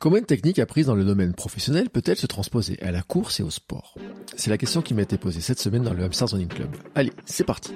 Comment 0.00 0.18
une 0.18 0.26
technique 0.26 0.60
apprise 0.60 0.86
dans 0.86 0.94
le 0.94 1.04
domaine 1.04 1.34
professionnel 1.34 1.90
peut-elle 1.90 2.16
se 2.16 2.28
transposer 2.28 2.80
à 2.82 2.92
la 2.92 3.02
course 3.02 3.40
et 3.40 3.42
au 3.42 3.50
sport? 3.50 3.96
C'est 4.36 4.48
la 4.48 4.56
question 4.56 4.80
qui 4.80 4.94
m'a 4.94 5.02
été 5.02 5.18
posée 5.18 5.40
cette 5.40 5.58
semaine 5.58 5.82
dans 5.82 5.92
le 5.92 6.04
Hamster 6.04 6.28
Running 6.28 6.46
Club. 6.46 6.70
Allez, 6.94 7.12
c'est 7.26 7.42
parti 7.42 7.72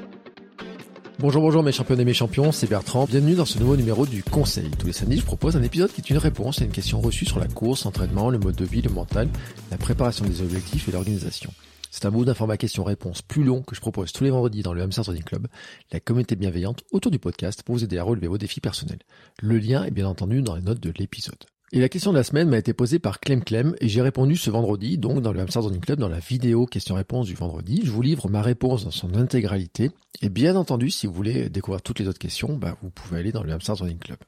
Bonjour, 1.19 1.43
bonjour 1.43 1.65
mes 1.65 1.73
champions 1.73 1.97
et 1.97 2.05
mes 2.05 2.15
champions, 2.15 2.53
c'est 2.53 2.69
Bertrand. 2.69 3.07
Bienvenue 3.07 3.35
dans 3.35 3.45
ce 3.45 3.59
nouveau 3.59 3.77
numéro 3.77 4.07
du 4.07 4.23
Conseil. 4.23 4.71
Tous 4.79 4.87
les 4.87 4.93
samedis, 4.93 5.19
je 5.19 5.25
propose 5.25 5.57
un 5.57 5.65
épisode 5.65 5.91
qui 5.91 6.01
est 6.01 6.11
une 6.11 6.19
réponse 6.19 6.63
à 6.63 6.65
une 6.65 6.71
question 6.71 7.01
reçue 7.01 7.25
sur 7.25 7.41
la 7.41 7.49
course, 7.49 7.87
l'entraînement, 7.87 8.31
le 8.31 8.39
mode 8.39 8.55
de 8.55 8.65
vie, 8.65 8.83
le 8.83 8.91
mental, 8.91 9.29
la 9.73 9.77
préparation 9.77 10.25
des 10.25 10.43
objectifs 10.43 10.89
et 10.89 10.93
l'organisation. 10.93 11.53
C'est 11.91 12.07
un 12.07 12.13
bout 12.13 12.25
d'un 12.25 12.35
format 12.35 12.57
question-réponse 12.57 13.23
plus 13.23 13.43
long 13.43 13.63
que 13.63 13.75
je 13.75 13.81
propose 13.81 14.13
tous 14.13 14.23
les 14.23 14.31
vendredis 14.31 14.63
dans 14.63 14.75
le 14.75 14.83
Hamster 14.83 15.07
Running 15.07 15.25
Club, 15.25 15.49
la 15.91 15.99
communauté 15.99 16.37
bienveillante 16.37 16.85
autour 16.93 17.11
du 17.11 17.19
podcast 17.19 17.65
pour 17.65 17.75
vous 17.75 17.83
aider 17.83 17.99
à 17.99 18.05
relever 18.05 18.29
vos 18.29 18.39
défis 18.39 18.61
personnels. 18.61 19.01
Le 19.41 19.59
lien 19.59 19.83
est 19.83 19.91
bien 19.91 20.07
entendu 20.07 20.41
dans 20.41 20.55
les 20.55 20.63
notes 20.63 20.81
de 20.81 20.95
l'épisode. 20.97 21.35
Et 21.75 21.81
la 21.81 21.89
question 21.89 22.13
de 22.13 22.19
la 22.19 22.23
semaine 22.23 22.51
m'a 22.51 22.59
été 22.59 22.75
posée 22.75 22.99
par 22.99 23.19
Clem 23.19 23.43
Clem 23.43 23.75
et 23.81 23.89
j'ai 23.89 24.03
répondu 24.03 24.37
ce 24.37 24.51
vendredi, 24.51 24.99
donc 24.99 25.23
dans 25.23 25.33
le 25.33 25.41
Hamster 25.41 25.63
Running 25.63 25.81
Club, 25.81 25.99
dans 25.99 26.09
la 26.11 26.19
vidéo 26.19 26.67
question-réponse 26.67 27.27
du 27.27 27.35
vendredi. 27.35 27.81
Je 27.83 27.91
vous 27.91 28.03
livre 28.03 28.29
ma 28.29 28.43
réponse 28.43 28.85
dans 28.85 28.91
son 28.91 29.15
intégralité. 29.15 29.91
Et 30.21 30.29
bien 30.29 30.55
entendu, 30.57 30.91
si 30.91 31.07
vous 31.07 31.15
voulez 31.15 31.49
découvrir 31.49 31.81
toutes 31.81 31.99
les 31.99 32.09
autres 32.09 32.19
questions, 32.19 32.57
bah, 32.57 32.77
vous 32.83 32.91
pouvez 32.91 33.21
aller 33.21 33.33
dans 33.33 33.43
le 33.43 33.51
Hamster 33.55 33.75
Running 33.75 33.99
Club. 33.99 34.19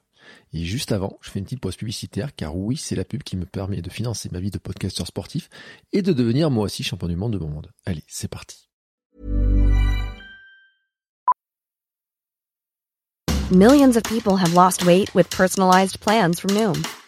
Et 0.53 0.65
juste 0.65 0.91
avant, 0.91 1.19
je 1.21 1.29
fais 1.29 1.37
une 1.37 1.45
petite 1.45 1.59
pause 1.59 1.75
publicitaire 1.75 2.33
car 2.35 2.57
oui, 2.57 2.77
c'est 2.77 2.95
la 2.95 3.05
pub 3.05 3.21
qui 3.21 3.37
me 3.37 3.45
permet 3.45 3.83
de 3.83 3.91
financer 3.91 4.27
ma 4.31 4.39
vie 4.39 4.49
de 4.49 4.57
podcasteur 4.57 5.05
sportif 5.05 5.47
et 5.93 6.01
de 6.01 6.13
devenir 6.13 6.49
moi 6.49 6.63
aussi 6.63 6.81
champion 6.81 7.07
du 7.07 7.15
monde 7.15 7.33
de 7.33 7.37
mon 7.37 7.49
monde. 7.49 7.69
Allez, 7.85 8.03
c'est 8.07 8.27
parti. 8.27 8.67
Millions 13.51 13.95
of 13.95 14.01
people 14.01 14.37
have 14.37 14.55
lost 14.55 14.87
weight 14.87 15.13
with 15.13 15.29
personalized 15.29 15.99
plans 15.99 16.39
from 16.39 16.55
Noom, 16.55 16.81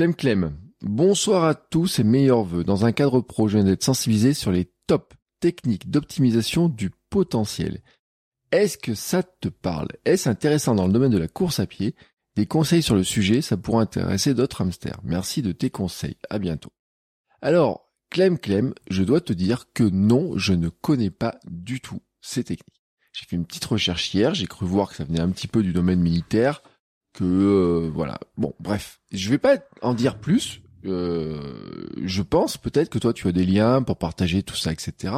Clem 0.00 0.14
Clem, 0.14 0.56
bonsoir 0.80 1.44
à 1.44 1.54
tous 1.54 1.98
et 1.98 2.04
meilleurs 2.04 2.42
vœux. 2.42 2.64
Dans 2.64 2.86
un 2.86 2.92
cadre 2.92 3.20
pro, 3.20 3.48
je 3.48 3.58
d'être 3.58 3.84
sensibilisé 3.84 4.32
sur 4.32 4.50
les 4.50 4.72
top 4.86 5.12
techniques 5.40 5.90
d'optimisation 5.90 6.70
du 6.70 6.90
potentiel. 7.10 7.82
Est-ce 8.50 8.78
que 8.78 8.94
ça 8.94 9.22
te 9.22 9.50
parle? 9.50 9.88
Est-ce 10.06 10.30
intéressant 10.30 10.74
dans 10.74 10.86
le 10.86 10.92
domaine 10.94 11.10
de 11.10 11.18
la 11.18 11.28
course 11.28 11.60
à 11.60 11.66
pied? 11.66 11.94
Des 12.34 12.46
conseils 12.46 12.82
sur 12.82 12.94
le 12.94 13.04
sujet, 13.04 13.42
ça 13.42 13.58
pourrait 13.58 13.82
intéresser 13.82 14.32
d'autres 14.32 14.62
hamsters. 14.62 14.98
Merci 15.04 15.42
de 15.42 15.52
tes 15.52 15.68
conseils. 15.68 16.16
À 16.30 16.38
bientôt. 16.38 16.72
Alors, 17.42 17.92
Clem 18.08 18.38
Clem, 18.38 18.72
je 18.88 19.02
dois 19.02 19.20
te 19.20 19.34
dire 19.34 19.66
que 19.74 19.84
non, 19.84 20.38
je 20.38 20.54
ne 20.54 20.70
connais 20.70 21.10
pas 21.10 21.38
du 21.44 21.82
tout 21.82 22.00
ces 22.22 22.42
techniques. 22.42 22.82
J'ai 23.12 23.26
fait 23.26 23.36
une 23.36 23.44
petite 23.44 23.66
recherche 23.66 24.14
hier, 24.14 24.32
j'ai 24.32 24.46
cru 24.46 24.64
voir 24.64 24.88
que 24.88 24.96
ça 24.96 25.04
venait 25.04 25.20
un 25.20 25.28
petit 25.28 25.46
peu 25.46 25.62
du 25.62 25.74
domaine 25.74 26.00
militaire, 26.00 26.62
que 27.20 27.24
euh, 27.24 27.90
voilà. 27.92 28.18
Bon, 28.38 28.54
bref, 28.60 29.00
je 29.12 29.28
vais 29.28 29.38
pas 29.38 29.58
en 29.82 29.92
dire 29.92 30.18
plus. 30.18 30.62
Euh, 30.86 31.86
je 32.02 32.22
pense 32.22 32.56
peut-être 32.56 32.88
que 32.88 32.98
toi 32.98 33.12
tu 33.12 33.28
as 33.28 33.32
des 33.32 33.44
liens 33.44 33.82
pour 33.82 33.98
partager 33.98 34.42
tout 34.42 34.56
ça, 34.56 34.72
etc. 34.72 35.14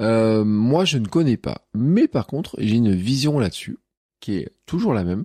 Euh, 0.00 0.44
moi, 0.44 0.84
je 0.84 0.98
ne 0.98 1.06
connais 1.06 1.36
pas. 1.36 1.68
Mais 1.72 2.08
par 2.08 2.26
contre, 2.26 2.56
j'ai 2.58 2.74
une 2.74 2.94
vision 2.94 3.38
là-dessus 3.38 3.78
qui 4.18 4.38
est 4.38 4.50
toujours 4.66 4.92
la 4.92 5.04
même. 5.04 5.24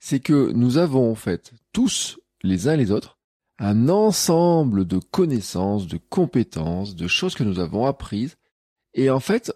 C'est 0.00 0.20
que 0.20 0.52
nous 0.52 0.78
avons 0.78 1.12
en 1.12 1.14
fait 1.14 1.52
tous 1.72 2.18
les 2.42 2.66
uns 2.68 2.76
les 2.76 2.90
autres 2.90 3.18
un 3.58 3.90
ensemble 3.90 4.86
de 4.86 4.98
connaissances, 4.98 5.86
de 5.86 5.98
compétences, 6.08 6.96
de 6.96 7.06
choses 7.06 7.34
que 7.34 7.44
nous 7.44 7.60
avons 7.60 7.86
apprises. 7.86 8.36
Et 8.94 9.10
en 9.10 9.20
fait, 9.20 9.52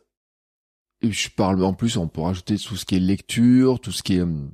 je 1.02 1.28
parle 1.30 1.64
en 1.64 1.72
plus, 1.72 1.96
on 1.96 2.06
peut 2.06 2.20
rajouter 2.20 2.58
tout 2.58 2.76
ce 2.76 2.84
qui 2.84 2.96
est 2.96 3.00
lecture, 3.00 3.80
tout 3.80 3.92
ce 3.92 4.02
qui 4.02 4.16
est 4.16 4.22
hum, 4.22 4.52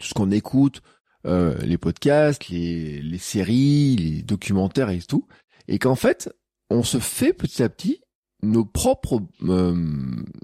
tout 0.00 0.06
ce 0.06 0.14
qu'on 0.14 0.30
écoute, 0.30 0.82
euh, 1.26 1.56
les 1.58 1.78
podcasts, 1.78 2.48
les, 2.48 3.18
séries, 3.18 3.96
les 3.96 4.22
documentaires 4.22 4.90
et 4.90 5.00
tout, 5.00 5.26
et 5.68 5.78
qu'en 5.78 5.94
fait, 5.94 6.30
on 6.68 6.82
se 6.82 6.98
fait 6.98 7.32
petit 7.32 7.62
à 7.62 7.68
petit 7.68 8.00
nos 8.42 8.66
propres 8.66 9.22
euh, 9.44 9.74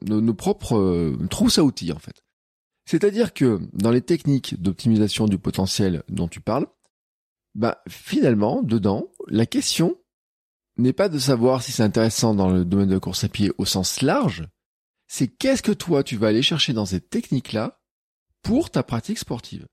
nos, 0.02 0.36
euh, 0.72 1.16
trousses 1.28 1.58
à 1.58 1.64
outils 1.64 1.92
en 1.92 1.98
fait. 1.98 2.22
C'est-à-dire 2.86 3.34
que 3.34 3.60
dans 3.74 3.90
les 3.90 4.00
techniques 4.00 4.60
d'optimisation 4.60 5.26
du 5.26 5.38
potentiel 5.38 6.02
dont 6.08 6.28
tu 6.28 6.40
parles, 6.40 6.66
bah 7.54 7.82
finalement 7.88 8.62
dedans 8.62 9.10
la 9.28 9.44
question 9.44 9.98
n'est 10.78 10.94
pas 10.94 11.10
de 11.10 11.18
savoir 11.18 11.62
si 11.62 11.72
c'est 11.72 11.82
intéressant 11.82 12.34
dans 12.34 12.48
le 12.48 12.64
domaine 12.64 12.88
de 12.88 12.94
la 12.94 13.00
course 13.00 13.24
à 13.24 13.28
pied 13.28 13.52
au 13.58 13.66
sens 13.66 14.00
large, 14.00 14.48
c'est 15.08 15.28
qu'est-ce 15.28 15.62
que 15.62 15.72
toi 15.72 16.02
tu 16.02 16.16
vas 16.16 16.28
aller 16.28 16.42
chercher 16.42 16.72
dans 16.72 16.86
cette 16.86 17.10
technique 17.10 17.52
là 17.52 17.79
pour 18.42 18.70
ta 18.70 18.82
pratique 18.82 19.18
sportive. 19.18 19.66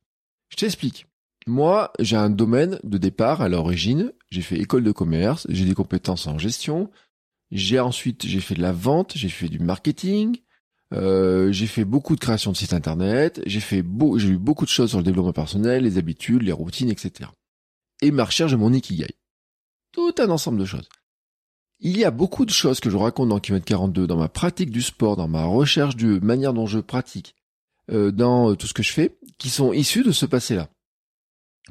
Je 0.50 0.55
t'explique. 0.55 1.07
Moi, 1.45 1.94
j'ai 2.00 2.17
un 2.17 2.29
domaine 2.29 2.79
de 2.83 2.97
départ 2.97 3.41
à 3.41 3.50
l'origine. 3.50 4.11
J'ai 4.29 4.41
fait 4.41 4.57
école 4.57 4.83
de 4.83 4.91
commerce, 4.91 5.47
j'ai 5.50 5.66
des 5.66 5.73
compétences 5.73 6.28
en 6.28 6.38
gestion, 6.38 6.91
j'ai 7.51 7.79
ensuite 7.79 8.25
j'ai 8.25 8.41
fait 8.41 8.55
de 8.55 8.61
la 8.61 8.73
vente, 8.73 9.13
j'ai 9.16 9.29
fait 9.29 9.47
du 9.47 9.59
marketing, 9.59 10.41
euh, 10.94 11.51
j'ai 11.51 11.67
fait 11.67 11.85
beaucoup 11.85 12.16
de 12.16 12.19
création 12.19 12.51
de 12.51 12.57
sites 12.57 12.73
internet, 12.73 13.41
j'ai 13.45 13.61
fait 13.61 13.83
j'ai 14.17 14.29
eu 14.29 14.38
beaucoup 14.38 14.66
de 14.66 14.69
choses 14.69 14.89
sur 14.89 14.97
le 14.97 15.05
développement 15.05 15.31
personnel, 15.31 15.84
les 15.84 15.97
habitudes, 15.97 16.44
les 16.44 16.51
routines, 16.51 16.89
etc. 16.89 17.29
Et 18.01 18.11
ma 18.11 18.25
recherche 18.25 18.51
de 18.51 18.57
mon 18.57 18.73
ikigai. 18.73 19.16
Tout 19.94 20.16
un 20.19 20.29
ensemble 20.29 20.59
de 20.59 20.66
choses. 20.66 20.89
Il 21.79 21.97
y 21.97 22.03
a 22.03 22.11
beaucoup 22.11 22.45
de 22.45 22.51
choses 22.51 22.79
que 22.79 22.89
je 22.89 22.97
raconte 22.97 23.29
dans 23.29 23.39
Kilomètre 23.39 23.66
42, 23.66 24.07
dans 24.07 24.17
ma 24.17 24.29
pratique 24.29 24.72
du 24.72 24.81
sport, 24.81 25.16
dans 25.16 25.28
ma 25.28 25.45
recherche 25.45 25.95
de 25.95 26.19
manière 26.19 26.53
dont 26.53 26.66
je 26.66 26.79
pratique, 26.79 27.35
dans 27.89 28.55
tout 28.55 28.67
ce 28.67 28.73
que 28.73 28.83
je 28.83 28.91
fais, 28.91 29.17
qui 29.37 29.49
sont 29.49 29.71
issues 29.73 30.03
de 30.03 30.11
ce 30.11 30.25
passé-là. 30.25 30.69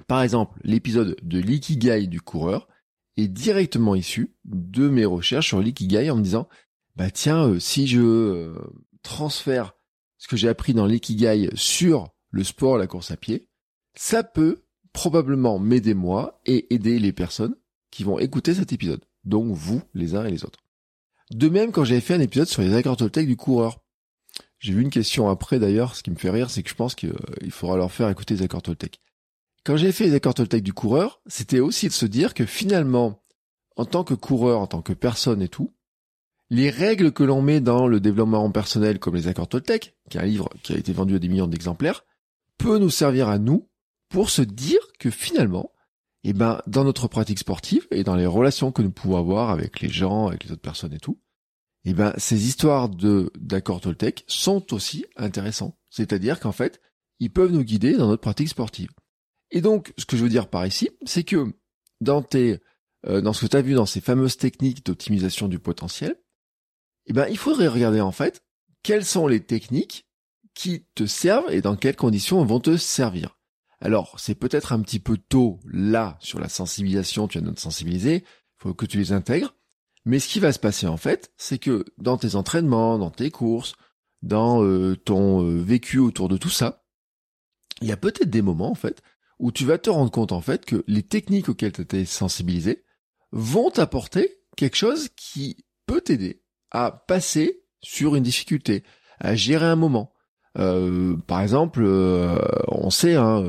Par 0.06 0.22
exemple, 0.22 0.58
l'épisode 0.64 1.16
de 1.22 1.38
l'ikigai 1.38 2.06
du 2.06 2.20
coureur, 2.20 2.68
est 3.16 3.28
directement 3.28 3.94
issu 3.94 4.34
de 4.44 4.88
mes 4.88 5.04
recherches 5.04 5.48
sur 5.48 5.60
l'ikigai 5.60 6.10
en 6.10 6.16
me 6.16 6.22
disant 6.22 6.48
bah 6.96 7.10
tiens 7.10 7.48
euh, 7.48 7.58
si 7.58 7.86
je 7.86 8.00
euh, 8.00 8.54
transfère 9.02 9.74
ce 10.18 10.28
que 10.28 10.36
j'ai 10.36 10.48
appris 10.48 10.74
dans 10.74 10.86
l'ikigai 10.86 11.50
sur 11.54 12.08
le 12.30 12.44
sport, 12.44 12.78
la 12.78 12.86
course 12.86 13.10
à 13.10 13.16
pied, 13.16 13.48
ça 13.94 14.22
peut 14.22 14.62
probablement 14.92 15.58
m'aider 15.58 15.94
moi 15.94 16.40
et 16.46 16.72
aider 16.74 16.98
les 16.98 17.12
personnes 17.12 17.56
qui 17.90 18.02
vont 18.02 18.18
écouter 18.18 18.54
cet 18.54 18.72
épisode. 18.72 19.04
Donc 19.24 19.52
vous, 19.52 19.82
les 19.94 20.14
uns 20.14 20.24
et 20.24 20.30
les 20.30 20.44
autres. 20.44 20.60
De 21.30 21.48
même, 21.48 21.72
quand 21.72 21.84
j'avais 21.84 22.00
fait 22.00 22.14
un 22.14 22.20
épisode 22.20 22.48
sur 22.48 22.62
les 22.62 22.74
accords 22.74 22.96
Toltec 22.96 23.26
du 23.26 23.36
coureur, 23.36 23.82
j'ai 24.66 24.72
vu 24.72 24.82
une 24.82 24.90
question 24.90 25.28
après 25.28 25.60
d'ailleurs, 25.60 25.94
ce 25.94 26.02
qui 26.02 26.10
me 26.10 26.16
fait 26.16 26.30
rire, 26.30 26.50
c'est 26.50 26.64
que 26.64 26.68
je 26.68 26.74
pense 26.74 26.96
qu'il 26.96 27.10
euh, 27.10 27.50
faudra 27.50 27.76
leur 27.76 27.92
faire 27.92 28.08
écouter 28.08 28.34
les 28.34 28.42
accords 28.42 28.62
Toltec. 28.62 29.00
Quand 29.64 29.76
j'ai 29.76 29.92
fait 29.92 30.06
les 30.06 30.14
accords 30.14 30.34
Toltec 30.34 30.60
du 30.64 30.72
coureur, 30.72 31.20
c'était 31.26 31.60
aussi 31.60 31.86
de 31.86 31.92
se 31.92 32.04
dire 32.04 32.34
que 32.34 32.44
finalement, 32.44 33.22
en 33.76 33.84
tant 33.84 34.02
que 34.02 34.14
coureur, 34.14 34.58
en 34.58 34.66
tant 34.66 34.82
que 34.82 34.92
personne 34.92 35.40
et 35.40 35.48
tout, 35.48 35.72
les 36.50 36.68
règles 36.68 37.12
que 37.12 37.22
l'on 37.22 37.42
met 37.42 37.60
dans 37.60 37.86
le 37.86 38.00
développement 38.00 38.50
personnel, 38.50 38.98
comme 38.98 39.14
les 39.14 39.28
accords 39.28 39.46
Toltec, 39.46 39.94
qui 40.10 40.18
est 40.18 40.20
un 40.20 40.26
livre 40.26 40.48
qui 40.64 40.72
a 40.72 40.78
été 40.78 40.92
vendu 40.92 41.14
à 41.14 41.20
des 41.20 41.28
millions 41.28 41.46
d'exemplaires, 41.46 42.04
peut 42.58 42.78
nous 42.78 42.90
servir 42.90 43.28
à 43.28 43.38
nous 43.38 43.68
pour 44.08 44.30
se 44.30 44.42
dire 44.42 44.80
que 44.98 45.10
finalement, 45.10 45.70
eh 46.24 46.32
ben, 46.32 46.60
dans 46.66 46.82
notre 46.82 47.06
pratique 47.06 47.38
sportive 47.38 47.86
et 47.92 48.02
dans 48.02 48.16
les 48.16 48.26
relations 48.26 48.72
que 48.72 48.82
nous 48.82 48.90
pouvons 48.90 49.18
avoir 49.18 49.50
avec 49.50 49.78
les 49.78 49.90
gens, 49.90 50.26
avec 50.26 50.42
les 50.42 50.50
autres 50.50 50.60
personnes 50.60 50.92
et 50.92 50.98
tout, 50.98 51.20
eh 51.90 51.94
ben, 51.94 52.12
ces 52.16 52.46
histoires 52.46 52.88
de, 52.88 53.30
d'accords 53.38 53.80
Toltec 53.80 54.24
sont 54.26 54.74
aussi 54.74 55.06
intéressants. 55.16 55.78
C'est-à-dire 55.88 56.40
qu'en 56.40 56.52
fait, 56.52 56.80
ils 57.20 57.30
peuvent 57.30 57.52
nous 57.52 57.62
guider 57.62 57.96
dans 57.96 58.08
notre 58.08 58.22
pratique 58.22 58.48
sportive. 58.48 58.90
Et 59.50 59.60
donc, 59.60 59.94
ce 59.96 60.04
que 60.04 60.16
je 60.16 60.24
veux 60.24 60.28
dire 60.28 60.48
par 60.48 60.66
ici, 60.66 60.90
c'est 61.04 61.22
que 61.22 61.52
dans 62.00 62.22
tes, 62.22 62.60
euh, 63.06 63.20
dans 63.20 63.32
ce 63.32 63.46
que 63.46 63.50
tu 63.50 63.56
as 63.56 63.62
vu 63.62 63.74
dans 63.74 63.86
ces 63.86 64.00
fameuses 64.00 64.36
techniques 64.36 64.84
d'optimisation 64.84 65.48
du 65.48 65.58
potentiel, 65.58 66.16
eh 67.06 67.12
ben, 67.12 67.28
il 67.30 67.38
faudrait 67.38 67.68
regarder 67.68 68.00
en 68.00 68.12
fait 68.12 68.42
quelles 68.82 69.04
sont 69.04 69.28
les 69.28 69.40
techniques 69.40 70.06
qui 70.54 70.86
te 70.94 71.06
servent 71.06 71.50
et 71.50 71.60
dans 71.60 71.76
quelles 71.76 71.96
conditions 71.96 72.40
elles 72.42 72.48
vont 72.48 72.60
te 72.60 72.76
servir. 72.76 73.38
Alors, 73.80 74.18
c'est 74.18 74.34
peut-être 74.34 74.72
un 74.72 74.80
petit 74.80 74.98
peu 74.98 75.16
tôt 75.18 75.60
là 75.70 76.16
sur 76.20 76.40
la 76.40 76.48
sensibilisation, 76.48 77.28
tu 77.28 77.38
as 77.38 77.42
notre 77.42 77.60
sensibiliser, 77.60 78.24
il 78.24 78.62
faut 78.62 78.74
que 78.74 78.86
tu 78.86 78.98
les 78.98 79.12
intègres. 79.12 79.54
Mais 80.06 80.20
ce 80.20 80.28
qui 80.28 80.38
va 80.38 80.52
se 80.52 80.58
passer 80.60 80.86
en 80.86 80.96
fait, 80.96 81.32
c'est 81.36 81.58
que 81.58 81.84
dans 81.98 82.16
tes 82.16 82.36
entraînements, 82.36 82.96
dans 82.96 83.10
tes 83.10 83.30
courses, 83.30 83.74
dans 84.22 84.62
euh, 84.62 84.96
ton 84.96 85.42
euh, 85.42 85.60
vécu 85.60 85.98
autour 85.98 86.28
de 86.28 86.36
tout 86.36 86.48
ça, 86.48 86.84
il 87.82 87.88
y 87.88 87.92
a 87.92 87.96
peut-être 87.96 88.30
des 88.30 88.40
moments 88.40 88.70
en 88.70 88.76
fait 88.76 89.02
où 89.40 89.50
tu 89.50 89.66
vas 89.66 89.78
te 89.78 89.90
rendre 89.90 90.12
compte 90.12 90.32
en 90.32 90.40
fait 90.40 90.64
que 90.64 90.84
les 90.86 91.02
techniques 91.02 91.48
auxquelles 91.48 91.72
tu 91.72 91.82
été 91.82 92.04
sensibilisé 92.04 92.84
vont 93.32 93.68
t'apporter 93.68 94.38
quelque 94.56 94.76
chose 94.76 95.08
qui 95.16 95.66
peut 95.86 96.00
t'aider 96.00 96.40
à 96.70 96.92
passer 96.92 97.64
sur 97.82 98.14
une 98.14 98.22
difficulté, 98.22 98.84
à 99.18 99.34
gérer 99.34 99.66
un 99.66 99.76
moment. 99.76 100.14
Euh, 100.56 101.16
par 101.26 101.42
exemple, 101.42 101.82
euh, 101.84 102.38
on 102.68 102.90
sait, 102.90 103.16
hein, 103.16 103.44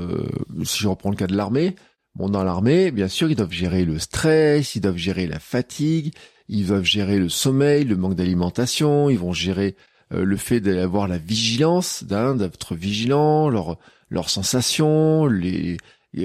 si 0.64 0.80
je 0.80 0.88
reprends 0.88 1.12
le 1.12 1.16
cas 1.16 1.28
de 1.28 1.38
l'armée, 1.38 1.76
bon 2.16 2.30
dans 2.30 2.44
l'armée, 2.44 2.92
bien 2.92 3.08
sûr, 3.08 3.30
ils 3.30 3.36
doivent 3.36 3.52
gérer 3.52 3.86
le 3.86 4.00
stress, 4.00 4.76
ils 4.76 4.82
doivent 4.82 4.98
gérer 4.98 5.28
la 5.28 5.40
fatigue, 5.40 6.14
ils 6.50 6.68
doivent 6.68 6.84
gérer 6.84 7.20
le 7.20 7.30
sommeil, 7.30 7.84
le 7.84 7.98
manque 7.98 8.16
d'alimentation, 8.16 9.10
ils 9.10 9.20
vont 9.20 9.34
gérer 9.34 9.76
le 10.12 10.38
fait 10.38 10.62
d'avoir 10.62 11.10
la 11.10 11.18
vigilance, 11.18 12.06
d'être 12.06 12.76
vigilant, 12.76 13.50
leur 13.50 13.78
leurs 14.10 14.30
sensations, 14.30 15.26
les 15.26 15.78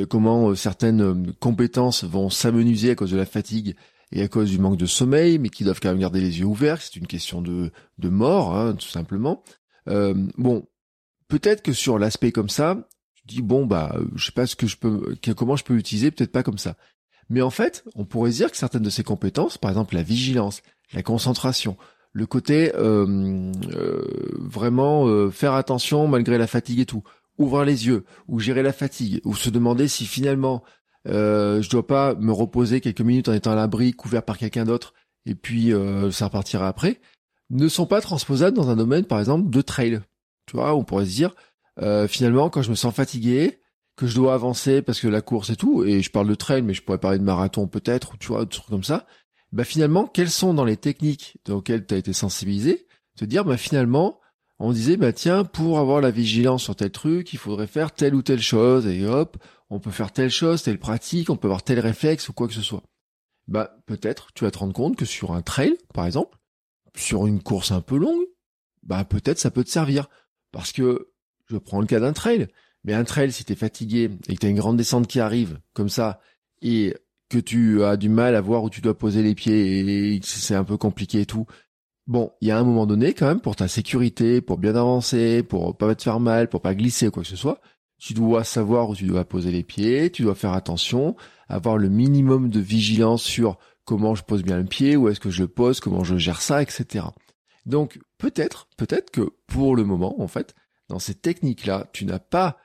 comment 0.08 0.54
certaines 0.54 1.34
compétences 1.34 2.04
vont 2.04 2.30
s'amenuiser 2.30 2.90
à 2.90 2.94
cause 2.94 3.10
de 3.10 3.16
la 3.16 3.26
fatigue 3.26 3.74
et 4.12 4.22
à 4.22 4.28
cause 4.28 4.50
du 4.50 4.58
manque 4.58 4.76
de 4.76 4.86
sommeil, 4.86 5.38
mais 5.38 5.48
qui 5.48 5.64
doivent 5.64 5.80
quand 5.80 5.90
même 5.90 5.98
garder 5.98 6.20
les 6.20 6.38
yeux 6.38 6.46
ouverts. 6.46 6.80
C'est 6.80 6.96
une 6.96 7.06
question 7.06 7.42
de 7.42 7.70
de 7.98 8.08
mort, 8.08 8.56
hein, 8.56 8.74
tout 8.74 8.88
simplement. 8.88 9.42
Euh, 9.88 10.14
bon, 10.36 10.66
peut-être 11.28 11.62
que 11.62 11.72
sur 11.72 11.98
l'aspect 11.98 12.32
comme 12.32 12.48
ça, 12.48 12.88
tu 13.16 13.26
dis 13.26 13.42
bon 13.42 13.66
bah 13.66 13.96
je 14.14 14.26
sais 14.26 14.32
pas 14.32 14.46
ce 14.46 14.56
que 14.56 14.66
je 14.66 14.76
peux 14.76 15.16
comment 15.36 15.56
je 15.56 15.64
peux 15.64 15.74
l'utiliser, 15.74 16.10
peut-être 16.10 16.32
pas 16.32 16.42
comme 16.42 16.58
ça. 16.58 16.76
Mais 17.32 17.40
en 17.40 17.48
fait, 17.48 17.82
on 17.94 18.04
pourrait 18.04 18.30
dire 18.30 18.50
que 18.50 18.58
certaines 18.58 18.82
de 18.82 18.90
ces 18.90 19.04
compétences, 19.04 19.56
par 19.56 19.70
exemple 19.70 19.94
la 19.94 20.02
vigilance, 20.02 20.60
la 20.92 21.02
concentration, 21.02 21.78
le 22.12 22.26
côté 22.26 22.74
euh, 22.74 23.50
euh, 23.74 24.04
vraiment 24.38 25.06
euh, 25.06 25.30
faire 25.30 25.54
attention 25.54 26.06
malgré 26.08 26.36
la 26.36 26.46
fatigue 26.46 26.80
et 26.80 26.84
tout, 26.84 27.04
ouvrir 27.38 27.64
les 27.64 27.86
yeux, 27.86 28.04
ou 28.28 28.38
gérer 28.38 28.62
la 28.62 28.74
fatigue, 28.74 29.22
ou 29.24 29.34
se 29.34 29.48
demander 29.48 29.88
si 29.88 30.04
finalement 30.04 30.62
je 31.06 31.68
dois 31.70 31.86
pas 31.86 32.14
me 32.16 32.32
reposer 32.32 32.82
quelques 32.82 33.00
minutes 33.00 33.30
en 33.30 33.32
étant 33.32 33.52
à 33.52 33.56
l'abri, 33.56 33.92
couvert 33.92 34.22
par 34.22 34.36
quelqu'un 34.36 34.66
d'autre, 34.66 34.92
et 35.24 35.34
puis 35.34 35.72
ça 36.10 36.26
repartira 36.26 36.68
après, 36.68 37.00
ne 37.48 37.66
sont 37.66 37.86
pas 37.86 38.02
transposables 38.02 38.56
dans 38.56 38.68
un 38.68 38.76
domaine, 38.76 39.06
par 39.06 39.18
exemple, 39.18 39.48
de 39.50 39.62
trail. 39.62 40.02
Tu 40.46 40.56
vois, 40.56 40.76
on 40.76 40.84
pourrait 40.84 41.06
se 41.06 41.10
dire, 41.10 41.34
finalement, 42.06 42.50
quand 42.50 42.62
je 42.62 42.70
me 42.70 42.76
sens 42.76 42.94
fatigué, 42.94 43.61
que 44.02 44.08
je 44.08 44.16
dois 44.16 44.34
avancer 44.34 44.82
parce 44.82 45.00
que 45.00 45.06
la 45.06 45.22
course 45.22 45.50
et 45.50 45.56
tout, 45.56 45.84
et 45.84 46.02
je 46.02 46.10
parle 46.10 46.26
de 46.26 46.34
trail, 46.34 46.62
mais 46.62 46.74
je 46.74 46.82
pourrais 46.82 46.98
parler 46.98 47.20
de 47.20 47.24
marathon 47.24 47.68
peut-être, 47.68 48.14
ou 48.14 48.16
tu 48.16 48.28
vois, 48.28 48.44
des 48.44 48.50
trucs 48.50 48.66
comme 48.66 48.82
ça, 48.82 49.06
bah 49.52 49.62
finalement, 49.62 50.08
quelles 50.08 50.30
sont 50.30 50.54
dans 50.54 50.64
les 50.64 50.76
techniques 50.76 51.38
auxquelles 51.48 51.86
tu 51.86 51.94
as 51.94 51.98
été 51.98 52.12
sensibilisé, 52.12 52.88
te 53.16 53.24
dire, 53.24 53.44
bah 53.44 53.56
finalement, 53.56 54.18
on 54.58 54.72
disait, 54.72 54.96
bah 54.96 55.12
tiens, 55.12 55.44
pour 55.44 55.78
avoir 55.78 56.00
la 56.00 56.10
vigilance 56.10 56.64
sur 56.64 56.74
tel 56.74 56.90
truc, 56.90 57.32
il 57.32 57.38
faudrait 57.38 57.68
faire 57.68 57.92
telle 57.92 58.16
ou 58.16 58.22
telle 58.22 58.40
chose, 58.40 58.88
et 58.88 59.06
hop, 59.06 59.36
on 59.70 59.78
peut 59.78 59.92
faire 59.92 60.10
telle 60.10 60.30
chose, 60.30 60.64
telle 60.64 60.80
pratique, 60.80 61.30
on 61.30 61.36
peut 61.36 61.46
avoir 61.46 61.62
tel 61.62 61.78
réflexe 61.78 62.28
ou 62.28 62.32
quoi 62.32 62.48
que 62.48 62.54
ce 62.54 62.62
soit. 62.62 62.82
Bah 63.46 63.76
peut-être 63.86 64.32
tu 64.34 64.42
vas 64.42 64.50
te 64.50 64.58
rendre 64.58 64.74
compte 64.74 64.96
que 64.96 65.04
sur 65.04 65.30
un 65.32 65.42
trail, 65.42 65.76
par 65.94 66.06
exemple, 66.06 66.38
sur 66.96 67.28
une 67.28 67.40
course 67.40 67.70
un 67.70 67.82
peu 67.82 67.98
longue, 67.98 68.24
bah 68.82 69.04
peut-être 69.04 69.38
ça 69.38 69.52
peut 69.52 69.62
te 69.62 69.70
servir. 69.70 70.08
Parce 70.50 70.72
que, 70.72 71.12
je 71.46 71.56
prends 71.56 71.80
le 71.80 71.86
cas 71.86 72.00
d'un 72.00 72.12
trail, 72.12 72.48
mais 72.84 72.94
un 72.94 73.04
trail, 73.04 73.32
si 73.32 73.44
t'es 73.44 73.54
fatigué 73.54 74.10
et 74.28 74.34
que 74.34 74.40
t'as 74.40 74.48
une 74.48 74.56
grande 74.56 74.76
descente 74.76 75.06
qui 75.06 75.20
arrive, 75.20 75.60
comme 75.74 75.88
ça, 75.88 76.20
et 76.60 76.94
que 77.28 77.38
tu 77.38 77.82
as 77.82 77.96
du 77.96 78.08
mal 78.08 78.34
à 78.34 78.40
voir 78.40 78.62
où 78.62 78.70
tu 78.70 78.80
dois 78.80 78.96
poser 78.96 79.22
les 79.22 79.34
pieds 79.34 80.14
et 80.14 80.20
que 80.20 80.26
c'est 80.26 80.54
un 80.54 80.64
peu 80.64 80.76
compliqué 80.76 81.22
et 81.22 81.26
tout, 81.26 81.46
bon, 82.06 82.32
il 82.40 82.48
y 82.48 82.50
a 82.50 82.58
un 82.58 82.64
moment 82.64 82.86
donné, 82.86 83.14
quand 83.14 83.26
même, 83.26 83.40
pour 83.40 83.56
ta 83.56 83.68
sécurité, 83.68 84.40
pour 84.40 84.58
bien 84.58 84.76
avancer, 84.76 85.42
pour 85.42 85.76
pas 85.76 85.94
te 85.94 86.02
faire 86.02 86.20
mal, 86.20 86.48
pour 86.48 86.60
pas 86.60 86.74
glisser 86.74 87.08
ou 87.08 87.10
quoi 87.10 87.22
que 87.22 87.28
ce 87.28 87.36
soit, 87.36 87.60
tu 87.98 88.14
dois 88.14 88.44
savoir 88.44 88.90
où 88.90 88.96
tu 88.96 89.06
dois 89.06 89.24
poser 89.24 89.52
les 89.52 89.62
pieds, 89.62 90.10
tu 90.10 90.22
dois 90.22 90.34
faire 90.34 90.52
attention, 90.52 91.16
avoir 91.48 91.78
le 91.78 91.88
minimum 91.88 92.50
de 92.50 92.60
vigilance 92.60 93.22
sur 93.22 93.58
comment 93.84 94.14
je 94.14 94.24
pose 94.24 94.42
bien 94.42 94.58
le 94.58 94.64
pied, 94.64 94.96
où 94.96 95.08
est-ce 95.08 95.20
que 95.20 95.30
je 95.30 95.42
le 95.42 95.48
pose, 95.48 95.80
comment 95.80 96.04
je 96.04 96.16
gère 96.16 96.42
ça, 96.42 96.62
etc. 96.62 97.06
Donc 97.64 98.00
peut-être, 98.18 98.68
peut-être 98.76 99.10
que 99.10 99.32
pour 99.46 99.76
le 99.76 99.84
moment, 99.84 100.20
en 100.20 100.28
fait, 100.28 100.54
dans 100.88 100.98
ces 100.98 101.14
techniques-là, 101.14 101.88
tu 101.92 102.04
n'as 102.04 102.18
pas 102.18 102.58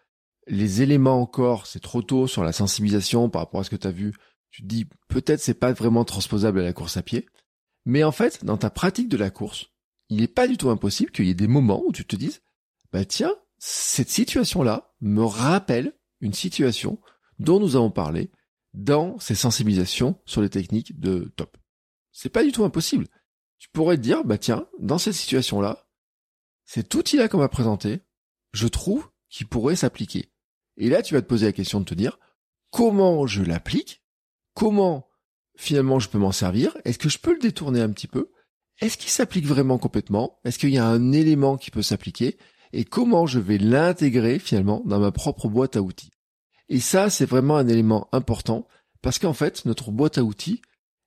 les 0.47 0.81
éléments 0.81 1.21
encore, 1.21 1.67
c'est 1.67 1.79
trop 1.79 2.01
tôt 2.01 2.27
sur 2.27 2.44
la 2.44 2.51
sensibilisation 2.51 3.29
par 3.29 3.41
rapport 3.41 3.61
à 3.61 3.63
ce 3.63 3.69
que 3.69 3.75
tu 3.75 3.88
as 3.88 3.91
vu. 3.91 4.13
Tu 4.49 4.61
te 4.61 4.67
dis 4.67 4.88
peut-être 5.07 5.41
c'est 5.41 5.53
pas 5.53 5.73
vraiment 5.73 6.05
transposable 6.05 6.59
à 6.59 6.63
la 6.63 6.73
course 6.73 6.97
à 6.97 7.01
pied. 7.01 7.27
Mais 7.85 8.03
en 8.03 8.11
fait, 8.11 8.44
dans 8.44 8.57
ta 8.57 8.69
pratique 8.69 9.09
de 9.09 9.17
la 9.17 9.29
course, 9.29 9.67
il 10.09 10.21
n'est 10.21 10.27
pas 10.27 10.47
du 10.47 10.57
tout 10.57 10.69
impossible 10.69 11.11
qu'il 11.11 11.25
y 11.25 11.29
ait 11.29 11.35
des 11.35 11.47
moments 11.47 11.83
où 11.85 11.91
tu 11.91 12.05
te 12.05 12.15
dises, 12.15 12.41
bah 12.91 13.05
tiens, 13.05 13.33
cette 13.57 14.09
situation-là 14.09 14.94
me 15.01 15.23
rappelle 15.23 15.94
une 16.21 16.33
situation 16.33 16.99
dont 17.39 17.59
nous 17.59 17.75
avons 17.75 17.91
parlé 17.91 18.31
dans 18.73 19.19
ces 19.19 19.35
sensibilisations 19.35 20.19
sur 20.25 20.41
les 20.41 20.49
techniques 20.49 20.99
de 20.99 21.31
top. 21.35 21.57
C'est 22.11 22.29
pas 22.29 22.44
du 22.44 22.51
tout 22.51 22.63
impossible 22.63 23.07
tu 23.57 23.69
pourrais 23.69 23.97
te 23.97 24.01
dire, 24.01 24.23
bah 24.23 24.38
tiens, 24.38 24.67
dans 24.79 24.97
cette 24.97 25.13
situation-là, 25.13 25.88
cet 26.65 26.94
outil-là 26.94 27.27
qu'on 27.27 27.39
m'a 27.39 27.49
présenté, 27.49 28.01
je 28.53 28.67
trouve 28.67 29.09
qu'il 29.29 29.47
pourrait 29.47 29.75
s'appliquer. 29.75 30.31
Et 30.77 30.89
là, 30.89 31.01
tu 31.01 31.13
vas 31.13 31.21
te 31.21 31.27
poser 31.27 31.47
la 31.47 31.51
question 31.51 31.79
de 31.79 31.85
te 31.85 31.94
dire, 31.94 32.19
comment 32.71 33.27
je 33.27 33.44
l'applique? 33.44 34.03
Comment 34.53 35.07
finalement 35.57 36.00
je 36.00 36.09
peux 36.09 36.19
m'en 36.19 36.31
servir? 36.31 36.77
Est-ce 36.85 37.00
que 37.00 37.09
je 37.09 37.18
peux 37.18 37.33
le 37.33 37.39
détourner 37.39 37.81
un 37.81 37.89
petit 37.89 38.07
peu? 38.07 38.31
Est-ce 38.79 38.97
qu'il 38.97 39.09
s'applique 39.09 39.45
vraiment 39.45 39.79
complètement? 39.79 40.39
Est-ce 40.45 40.59
qu'il 40.59 40.69
y 40.69 40.77
a 40.77 40.88
un 40.88 41.12
élément 41.12 41.57
qui 41.57 41.71
peut 41.71 41.81
s'appliquer? 41.81 42.38
Et 42.74 42.85
comment 42.85 43.25
je 43.25 43.39
vais 43.39 43.57
l'intégrer 43.57 44.39
finalement 44.39 44.83
dans 44.85 45.00
ma 45.00 45.12
propre 45.12 45.47
boîte 45.47 45.75
à 45.75 45.81
outils? 45.81 46.12
Et 46.69 46.80
ça, 46.80 47.09
c'est 47.09 47.25
vraiment 47.25 47.57
un 47.57 47.68
élément 47.68 48.07
important 48.12 48.68
parce 49.01 49.19
qu'en 49.19 49.33
fait, 49.33 49.65
notre 49.65 49.91
boîte 49.91 50.18
à 50.18 50.23
outils, 50.23 50.62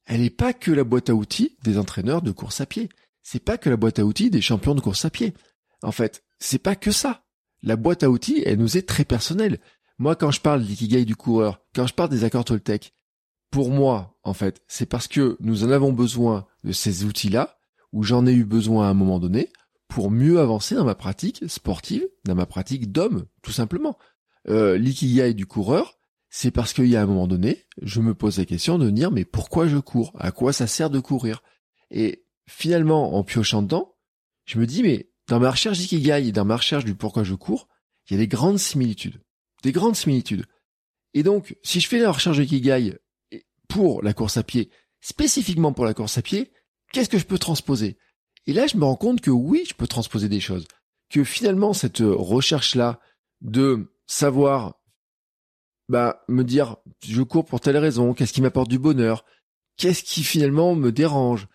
elle 0.06 0.22
n'est 0.22 0.30
pas 0.30 0.52
que 0.52 0.72
la 0.72 0.84
boîte 0.84 1.10
à 1.10 1.14
outils 1.14 1.56
des 1.62 1.78
entraîneurs 1.78 2.22
de 2.22 2.32
course 2.32 2.60
à 2.60 2.66
pied. 2.66 2.88
C'est 3.22 3.44
pas 3.44 3.58
que 3.58 3.70
la 3.70 3.76
boîte 3.76 3.98
à 3.98 4.04
outils 4.04 4.30
des 4.30 4.40
champions 4.40 4.74
de 4.74 4.80
course 4.80 5.04
à 5.04 5.10
pied. 5.10 5.34
En 5.82 5.92
fait, 5.92 6.24
c'est 6.38 6.58
pas 6.58 6.74
que 6.74 6.90
ça. 6.90 7.24
La 7.62 7.76
boîte 7.76 8.02
à 8.02 8.10
outils, 8.10 8.42
elle 8.44 8.58
nous 8.58 8.76
est 8.76 8.88
très 8.88 9.04
personnelle. 9.04 9.60
Moi, 9.98 10.16
quand 10.16 10.30
je 10.30 10.40
parle 10.40 10.64
d'ikigai 10.64 11.04
du 11.04 11.16
coureur, 11.16 11.60
quand 11.74 11.86
je 11.86 11.94
parle 11.94 12.08
des 12.08 12.24
accords 12.24 12.44
Toltec, 12.44 12.94
pour 13.50 13.70
moi, 13.70 14.18
en 14.22 14.32
fait, 14.32 14.62
c'est 14.66 14.86
parce 14.86 15.08
que 15.08 15.36
nous 15.40 15.64
en 15.64 15.70
avons 15.70 15.92
besoin 15.92 16.46
de 16.64 16.72
ces 16.72 17.04
outils-là, 17.04 17.58
ou 17.92 18.02
j'en 18.02 18.26
ai 18.26 18.32
eu 18.32 18.44
besoin 18.44 18.86
à 18.86 18.90
un 18.90 18.94
moment 18.94 19.18
donné, 19.18 19.50
pour 19.88 20.10
mieux 20.10 20.38
avancer 20.38 20.74
dans 20.76 20.84
ma 20.84 20.94
pratique 20.94 21.44
sportive, 21.48 22.06
dans 22.24 22.36
ma 22.36 22.46
pratique 22.46 22.92
d'homme, 22.92 23.26
tout 23.42 23.52
simplement. 23.52 23.98
Euh, 24.48 24.78
L'ikigai 24.78 25.34
du 25.34 25.46
coureur, 25.46 25.98
c'est 26.30 26.52
parce 26.52 26.72
qu'il 26.72 26.86
y 26.86 26.96
a 26.96 27.02
un 27.02 27.06
moment 27.06 27.26
donné, 27.26 27.66
je 27.82 28.00
me 28.00 28.14
pose 28.14 28.38
la 28.38 28.44
question 28.44 28.78
de 28.78 28.88
dire 28.88 29.10
mais 29.10 29.24
pourquoi 29.24 29.66
je 29.66 29.78
cours? 29.78 30.12
À 30.18 30.30
quoi 30.30 30.52
ça 30.52 30.68
sert 30.68 30.88
de 30.88 31.00
courir? 31.00 31.42
Et 31.90 32.24
finalement, 32.46 33.16
en 33.16 33.24
piochant 33.24 33.62
dedans, 33.62 33.96
je 34.44 34.58
me 34.60 34.66
dis 34.66 34.84
mais 34.84 35.09
dans 35.30 35.38
ma 35.38 35.52
recherche 35.52 35.78
d'ikigai 35.78 36.26
et 36.26 36.32
dans 36.32 36.44
ma 36.44 36.56
recherche 36.56 36.84
du 36.84 36.96
pourquoi 36.96 37.22
je 37.22 37.36
cours, 37.36 37.68
il 38.08 38.14
y 38.14 38.16
a 38.16 38.18
des 38.18 38.26
grandes 38.26 38.58
similitudes. 38.58 39.22
Des 39.62 39.70
grandes 39.70 39.94
similitudes. 39.94 40.44
Et 41.14 41.22
donc, 41.22 41.56
si 41.62 41.78
je 41.78 41.86
fais 41.86 42.00
la 42.00 42.10
recherche 42.10 42.38
d'ikigai 42.38 42.98
pour 43.68 44.02
la 44.02 44.12
course 44.12 44.36
à 44.36 44.42
pied, 44.42 44.70
spécifiquement 45.00 45.72
pour 45.72 45.84
la 45.84 45.94
course 45.94 46.18
à 46.18 46.22
pied, 46.22 46.50
qu'est-ce 46.92 47.08
que 47.08 47.18
je 47.18 47.26
peux 47.26 47.38
transposer? 47.38 47.96
Et 48.46 48.52
là, 48.52 48.66
je 48.66 48.76
me 48.76 48.84
rends 48.84 48.96
compte 48.96 49.20
que 49.20 49.30
oui, 49.30 49.64
je 49.68 49.74
peux 49.74 49.86
transposer 49.86 50.28
des 50.28 50.40
choses. 50.40 50.66
Que 51.10 51.22
finalement, 51.22 51.74
cette 51.74 52.00
recherche-là 52.00 52.98
de 53.40 53.94
savoir 54.06 54.80
bah 55.88 56.24
me 56.28 56.42
dire 56.42 56.76
je 57.04 57.22
cours 57.22 57.44
pour 57.44 57.60
telle 57.60 57.76
raison, 57.76 58.14
qu'est-ce 58.14 58.32
qui 58.32 58.42
m'apporte 58.42 58.68
du 58.68 58.80
bonheur, 58.80 59.24
qu'est-ce 59.76 60.02
qui 60.02 60.24
finalement 60.24 60.74
me 60.74 60.90
dérange, 60.90 61.46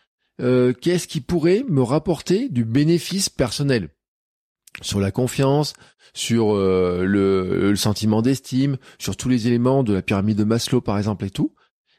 euh, 0.42 0.74
qu'est-ce 0.74 1.08
qui 1.08 1.22
pourrait 1.22 1.64
me 1.68 1.82
rapporter 1.82 2.50
du 2.50 2.66
bénéfice 2.66 3.30
personnel? 3.30 3.90
Sur 4.82 5.00
la 5.00 5.12
confiance, 5.12 5.74
sur 6.14 6.54
euh, 6.54 7.06
le, 7.06 7.70
le, 7.70 7.76
sentiment 7.76 8.22
d'estime, 8.22 8.78
sur 9.00 9.16
tous 9.16 9.30
les 9.30 9.48
éléments 9.48 9.84
de 9.84 9.94
la 9.94 10.02
pyramide 10.02 10.38
de 10.38 10.44
Maslow 10.44 10.82
par 10.82 10.98
exemple 10.98 11.26
et 11.26 11.30
tout, 11.30 11.56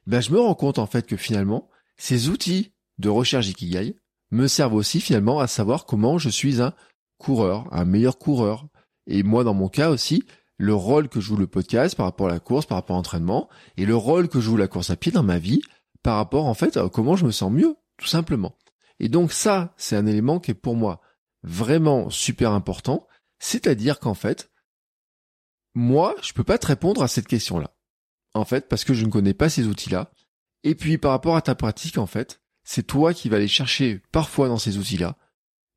ben 0.07 0.21
je 0.21 0.31
me 0.31 0.39
rends 0.39 0.55
compte 0.55 0.79
en 0.79 0.87
fait 0.87 1.07
que 1.07 1.17
finalement 1.17 1.71
ces 1.97 2.29
outils 2.29 2.73
de 2.99 3.09
recherche 3.09 3.49
Ikigai 3.49 3.97
me 4.31 4.47
servent 4.47 4.75
aussi 4.75 5.01
finalement 5.01 5.41
à 5.41 5.47
savoir 5.47 5.87
comment 5.87 6.19
je 6.19 6.29
suis 6.29 6.61
un 6.61 6.75
coureur, 7.19 7.67
un 7.73 7.85
meilleur 7.85 8.19
coureur. 8.19 8.67
Et 9.07 9.23
moi 9.23 9.45
dans 9.45 9.55
mon 9.55 9.69
cas 9.69 9.91
aussi, 9.91 10.25
le 10.59 10.75
rôle 10.75 11.09
que 11.09 11.21
joue 11.21 11.37
le 11.37 11.47
podcast 11.47 11.97
par 11.97 12.07
rapport 12.07 12.29
à 12.29 12.33
la 12.33 12.41
course, 12.41 12.67
par 12.67 12.77
rapport 12.77 12.97
à 12.97 12.99
l'entraînement, 12.99 13.49
et 13.77 13.87
le 13.87 13.97
rôle 13.97 14.29
que 14.29 14.41
joue 14.41 14.57
la 14.57 14.69
course 14.69 14.91
à 14.91 14.97
pied 14.97 15.13
dans 15.13 15.23
ma 15.23 15.39
vie 15.39 15.63
par 16.03 16.17
rapport 16.17 16.47
en 16.47 16.55
fait 16.55 16.77
à 16.77 16.89
comment 16.89 17.17
je 17.17 17.27
me 17.27 17.31
sens 17.31 17.53
mieux, 17.53 17.77
tout 17.99 18.07
simplement. 18.07 18.57
Et 18.99 19.09
donc 19.09 19.33
ça, 19.33 19.75
c'est 19.77 19.97
un 19.97 20.07
élément 20.07 20.41
qui 20.41 20.53
est 20.53 20.55
pour 20.55 20.77
moi 20.77 21.01
vraiment 21.43 22.11
super 22.11 22.53
important, 22.53 23.07
c'est-à-dire 23.39 24.01
qu'en 24.01 24.15
fait, 24.15 24.51
moi, 25.75 26.15
je 26.23 26.33
peux 26.33 26.45
pas 26.45 26.59
te 26.59 26.67
répondre 26.67 27.03
à 27.03 27.09
cette 27.09 27.29
question-là. 27.29 27.75
En 28.35 28.45
fait, 28.45 28.69
parce 28.69 28.85
que 28.85 28.95
je 28.95 29.05
ne 29.05 29.11
connais 29.11 29.35
pas 29.35 29.49
ces 29.49 29.67
outils-là. 29.67 30.11
Et 30.63 30.75
puis 30.75 30.99
par 30.99 31.13
rapport 31.13 31.37
à 31.37 31.43
ta 31.43 31.55
pratique, 31.55 31.99
en 31.99 32.07
fait, 32.07 32.41
c'est 32.65 32.87
toi 32.87 33.15
qui 33.15 33.29
vas 33.29 33.37
aller 33.37 33.49
chercher 33.49 34.01
parfois 34.13 34.49
dans 34.49 34.59
ces 34.59 34.79
outils-là, 34.79 35.17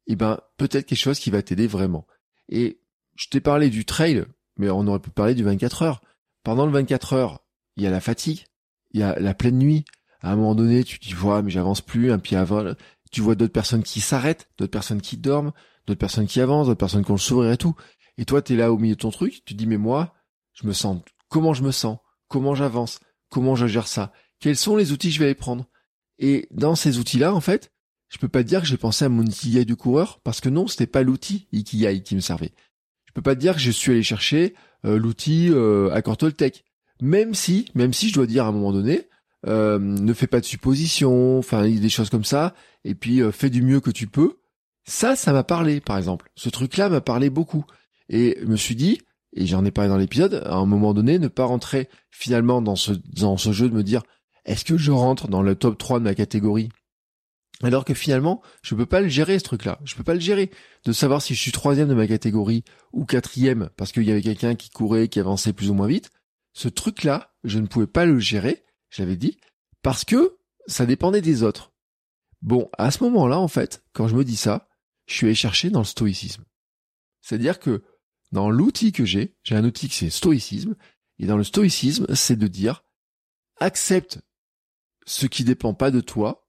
et 0.07 0.13
eh 0.13 0.15
ben 0.15 0.39
peut-être 0.57 0.87
quelque 0.87 0.97
chose 0.97 1.19
qui 1.19 1.29
va 1.29 1.43
t'aider 1.43 1.67
vraiment. 1.67 2.07
Et 2.47 2.81
je 3.15 3.27
t'ai 3.27 3.41
parlé 3.41 3.69
du 3.69 3.85
trail 3.85 4.25
mais 4.59 4.69
on 4.69 4.85
aurait 4.85 4.99
pu 4.99 5.09
parler 5.09 5.33
du 5.33 5.43
24 5.43 5.81
heures. 5.81 6.01
pendant 6.43 6.65
le 6.65 6.71
24 6.71 7.13
heures, 7.13 7.45
il 7.75 7.83
y 7.83 7.87
a 7.87 7.89
la 7.89 8.01
fatigue, 8.01 8.45
il 8.91 8.99
y 8.99 9.03
a 9.03 9.17
la 9.19 9.33
pleine 9.33 9.57
nuit. 9.57 9.85
À 10.21 10.31
un 10.31 10.35
moment 10.35 10.55
donné, 10.55 10.83
tu 10.83 10.99
dis, 10.99 11.15
mais 11.43 11.49
j'avance 11.49 11.81
plus, 11.81 12.11
un 12.11 12.19
pied 12.19 12.37
avant. 12.37 12.73
Tu 13.11 13.21
vois 13.21 13.35
d'autres 13.35 13.53
personnes 13.53 13.83
qui 13.83 14.01
s'arrêtent, 14.01 14.49
d'autres 14.57 14.71
personnes 14.71 15.01
qui 15.01 15.17
dorment, 15.17 15.51
d'autres 15.87 15.99
personnes 15.99 16.27
qui 16.27 16.41
avancent, 16.41 16.67
d'autres 16.67 16.77
personnes 16.77 17.03
qui 17.03 17.11
ont 17.11 17.15
le 17.15 17.19
sourire 17.19 17.51
et 17.51 17.57
tout. 17.57 17.75
Et 18.17 18.25
toi, 18.25 18.41
t'es 18.41 18.55
là 18.55 18.71
au 18.71 18.77
milieu 18.77 18.95
de 18.95 18.99
ton 18.99 19.11
truc, 19.11 19.43
tu 19.45 19.53
dis, 19.53 19.65
mais 19.65 19.77
moi, 19.77 20.13
je 20.53 20.67
me 20.67 20.73
sens, 20.73 21.01
comment 21.29 21.53
je 21.53 21.63
me 21.63 21.71
sens? 21.71 21.97
Comment 22.27 22.53
j'avance? 22.53 22.99
Comment 23.29 23.55
je 23.55 23.65
gère 23.65 23.87
ça? 23.87 24.11
Quels 24.39 24.57
sont 24.57 24.75
les 24.75 24.91
outils 24.91 25.07
que 25.07 25.13
je 25.15 25.19
vais 25.19 25.25
aller 25.25 25.35
prendre? 25.35 25.65
Et 26.19 26.47
dans 26.51 26.75
ces 26.75 26.99
outils-là, 26.99 27.33
en 27.33 27.41
fait, 27.41 27.71
je 28.09 28.17
peux 28.17 28.27
pas 28.27 28.43
dire 28.43 28.61
que 28.61 28.67
j'ai 28.67 28.77
pensé 28.77 29.05
à 29.05 29.09
mon 29.09 29.23
ikigai 29.23 29.65
du 29.65 29.75
coureur 29.75 30.19
parce 30.23 30.41
que 30.41 30.49
non, 30.49 30.67
c'était 30.67 30.87
pas 30.87 31.03
l'outil 31.03 31.47
ikigai 31.51 32.03
qui 32.03 32.15
me 32.15 32.19
servait. 32.19 32.51
Je 33.05 33.13
peux 33.13 33.21
pas 33.21 33.35
dire 33.35 33.55
que 33.55 33.61
je 33.61 33.71
suis 33.71 33.91
allé 33.91 34.03
chercher 34.03 34.53
euh, 34.85 34.97
l'outil 34.97 35.49
euh, 35.49 35.91
à 35.91 36.01
Tech. 36.31 36.63
Même 37.01 37.33
si, 37.33 37.65
même 37.73 37.93
si 37.93 38.09
je 38.09 38.13
dois 38.13 38.27
dire 38.27 38.45
à 38.45 38.49
un 38.49 38.51
moment 38.51 38.73
donné, 38.73 39.08
euh, 39.47 39.79
ne 39.79 40.13
fais 40.13 40.27
pas 40.27 40.39
de 40.39 40.45
suppositions, 40.45 41.39
enfin 41.39 41.67
des 41.67 41.89
choses 41.89 42.09
comme 42.09 42.25
ça, 42.25 42.53
et 42.83 42.95
puis 42.95 43.21
euh, 43.21 43.31
fais 43.31 43.49
du 43.49 43.61
mieux 43.61 43.79
que 43.79 43.91
tu 43.91 44.07
peux. 44.07 44.37
Ça, 44.85 45.15
ça 45.15 45.33
m'a 45.33 45.43
parlé, 45.43 45.81
par 45.81 45.97
exemple. 45.97 46.31
Ce 46.35 46.49
truc-là 46.49 46.89
m'a 46.89 47.01
parlé 47.01 47.29
beaucoup. 47.29 47.65
Et 48.09 48.37
je 48.41 48.47
me 48.47 48.55
suis 48.55 48.75
dit, 48.75 48.99
et 49.33 49.45
j'en 49.45 49.63
ai 49.65 49.71
parlé 49.71 49.89
dans 49.89 49.97
l'épisode, 49.97 50.43
à 50.45 50.55
un 50.55 50.65
moment 50.65 50.93
donné, 50.93 51.19
ne 51.19 51.27
pas 51.27 51.45
rentrer 51.45 51.89
finalement 52.09 52.61
dans 52.61 52.75
ce, 52.75 52.93
dans 53.13 53.37
ce 53.37 53.51
jeu 53.51 53.69
de 53.69 53.75
me 53.75 53.83
dire, 53.83 54.01
est-ce 54.45 54.65
que 54.65 54.77
je 54.77 54.91
rentre 54.91 55.27
dans 55.27 55.43
le 55.43 55.55
top 55.55 55.77
3 55.77 55.99
de 55.99 56.05
ma 56.05 56.15
catégorie? 56.15 56.69
Alors 57.61 57.83
que 57.83 57.93
finalement, 57.93 58.41
je 58.61 58.73
peux 58.73 58.85
pas 58.85 59.01
le 59.01 59.09
gérer 59.09 59.37
ce 59.37 59.43
truc-là. 59.43 59.79
Je 59.83 59.95
peux 59.95 60.03
pas 60.03 60.13
le 60.13 60.19
gérer 60.19 60.49
de 60.85 60.91
savoir 60.93 61.21
si 61.21 61.35
je 61.35 61.41
suis 61.41 61.51
troisième 61.51 61.89
de 61.89 61.93
ma 61.93 62.07
catégorie 62.07 62.63
ou 62.93 63.05
quatrième 63.05 63.69
parce 63.75 63.91
qu'il 63.91 64.03
y 64.03 64.11
avait 64.11 64.21
quelqu'un 64.21 64.55
qui 64.55 64.69
courait, 64.69 65.09
qui 65.09 65.19
avançait 65.19 65.51
plus 65.51 65.69
ou 65.69 65.73
moins 65.73 65.87
vite. 65.87 66.09
Ce 66.53 66.69
truc-là, 66.69 67.33
je 67.43 67.59
ne 67.59 67.67
pouvais 67.67 67.87
pas 67.87 68.05
le 68.05 68.17
gérer. 68.17 68.63
J'avais 68.89 69.15
dit 69.15 69.37
parce 69.81 70.05
que 70.05 70.37
ça 70.67 70.85
dépendait 70.85 71.21
des 71.21 71.43
autres. 71.43 71.71
Bon, 72.41 72.69
à 72.77 72.91
ce 72.91 73.03
moment-là, 73.03 73.39
en 73.39 73.47
fait, 73.47 73.83
quand 73.93 74.07
je 74.07 74.15
me 74.15 74.23
dis 74.23 74.35
ça, 74.35 74.69
je 75.07 75.13
suis 75.13 75.25
allé 75.25 75.35
chercher 75.35 75.69
dans 75.69 75.79
le 75.79 75.85
stoïcisme. 75.85 76.45
C'est-à-dire 77.21 77.59
que 77.59 77.83
dans 78.31 78.49
l'outil 78.49 78.91
que 78.91 79.05
j'ai, 79.05 79.35
j'ai 79.43 79.55
un 79.55 79.65
outil 79.65 79.89
qui 79.89 79.95
c'est 79.95 80.09
stoïcisme, 80.09 80.75
et 81.17 81.25
dans 81.25 81.37
le 81.37 81.43
stoïcisme, 81.43 82.13
c'est 82.15 82.37
de 82.37 82.47
dire 82.47 82.83
accepte 83.59 84.19
ce 85.05 85.25
qui 85.25 85.43
dépend 85.43 85.73
pas 85.73 85.91
de 85.91 86.01
toi 86.01 86.47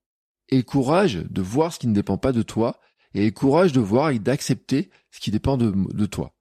et 0.49 0.63
courage 0.63 1.15
de 1.15 1.43
voir 1.43 1.73
ce 1.73 1.79
qui 1.79 1.87
ne 1.87 1.95
dépend 1.95 2.19
pas 2.19 2.33
de 2.33 2.43
toi, 2.43 2.81
et 3.15 3.25
le 3.25 3.31
courage 3.31 3.73
de 3.73 3.81
voir 3.81 4.11
et 4.11 4.19
d'accepter 4.19 4.91
ce 5.11 5.21
qui 5.21 5.31
dépend 5.31 5.57
de 5.57 6.07
toi. 6.07 6.35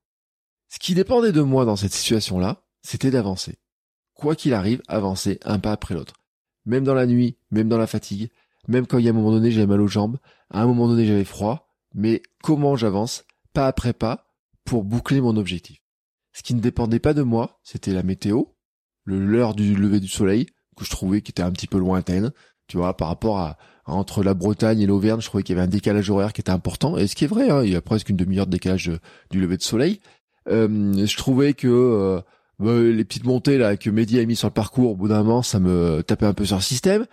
Ce 0.67 0.77
qui 0.77 0.93
dépendait 0.93 1.31
de 1.31 1.41
moi 1.41 1.65
dans 1.65 1.75
cette 1.75 1.93
situation-là, 1.93 2.63
c'était 2.83 3.11
d'avancer. 3.11 3.57
Quoi 4.19 4.35
qu'il 4.35 4.53
arrive, 4.53 4.81
avancer 4.89 5.39
un 5.45 5.59
pas 5.59 5.71
après 5.71 5.95
l'autre. 5.95 6.15
Même 6.65 6.83
dans 6.83 6.93
la 6.93 7.07
nuit, 7.07 7.37
même 7.51 7.69
dans 7.69 7.77
la 7.77 7.87
fatigue, 7.87 8.29
même 8.67 8.85
quand 8.85 8.97
il 8.97 9.05
y 9.05 9.07
a 9.07 9.11
un 9.11 9.13
moment 9.13 9.31
donné 9.31 9.49
j'avais 9.49 9.65
mal 9.65 9.79
aux 9.79 9.87
jambes, 9.87 10.17
à 10.49 10.61
un 10.61 10.65
moment 10.65 10.89
donné 10.89 11.05
j'avais 11.05 11.23
froid, 11.23 11.69
mais 11.95 12.21
comment 12.43 12.75
j'avance, 12.75 13.23
pas 13.53 13.65
après 13.65 13.93
pas, 13.93 14.27
pour 14.65 14.83
boucler 14.83 15.21
mon 15.21 15.37
objectif. 15.37 15.81
Ce 16.33 16.43
qui 16.43 16.53
ne 16.53 16.59
dépendait 16.59 16.99
pas 16.99 17.13
de 17.13 17.21
moi, 17.21 17.61
c'était 17.63 17.93
la 17.93 18.03
météo, 18.03 18.43
l'heure 19.05 19.55
du 19.55 19.73
lever 19.73 20.01
du 20.01 20.09
soleil, 20.09 20.47
que 20.75 20.83
je 20.83 20.89
trouvais 20.89 21.21
qui 21.21 21.31
était 21.31 21.41
un 21.41 21.51
petit 21.53 21.67
peu 21.67 21.77
lointaine, 21.77 22.33
tu 22.67 22.75
vois, 22.75 22.97
par 22.97 23.07
rapport 23.07 23.39
à, 23.39 23.57
entre 23.85 24.21
la 24.21 24.33
Bretagne 24.33 24.81
et 24.81 24.85
l'Auvergne, 24.85 25.21
je 25.21 25.27
trouvais 25.27 25.43
qu'il 25.43 25.55
y 25.55 25.59
avait 25.59 25.65
un 25.65 25.71
décalage 25.71 26.09
horaire 26.09 26.33
qui 26.33 26.41
était 26.41 26.51
important, 26.51 26.97
et 26.97 27.07
ce 27.07 27.15
qui 27.15 27.23
est 27.23 27.27
vrai, 27.27 27.49
hein, 27.49 27.63
il 27.63 27.71
y 27.71 27.75
a 27.77 27.81
presque 27.81 28.09
une 28.09 28.17
demi-heure 28.17 28.47
de 28.47 28.51
décalage 28.51 28.91
du 29.31 29.39
lever 29.39 29.55
de 29.55 29.63
soleil. 29.63 30.01
Euh, 30.49 31.05
je 31.05 31.17
trouvais 31.17 31.53
que 31.53 31.69
euh, 31.69 32.19
les 32.59 33.05
petites 33.05 33.25
montées 33.25 33.57
là 33.57 33.77
que 33.77 33.89
Mehdi 33.89 34.19
a 34.19 34.25
mis 34.25 34.35
sur 34.35 34.47
le 34.47 34.53
parcours, 34.53 34.91
au 34.91 34.95
bout 34.95 35.07
d'un 35.07 35.23
moment, 35.23 35.41
ça 35.41 35.59
me 35.59 36.01
tapait 36.01 36.25
un 36.25 36.33
peu 36.33 36.45
sur 36.45 36.57
le 36.57 36.61
système. 36.61 37.05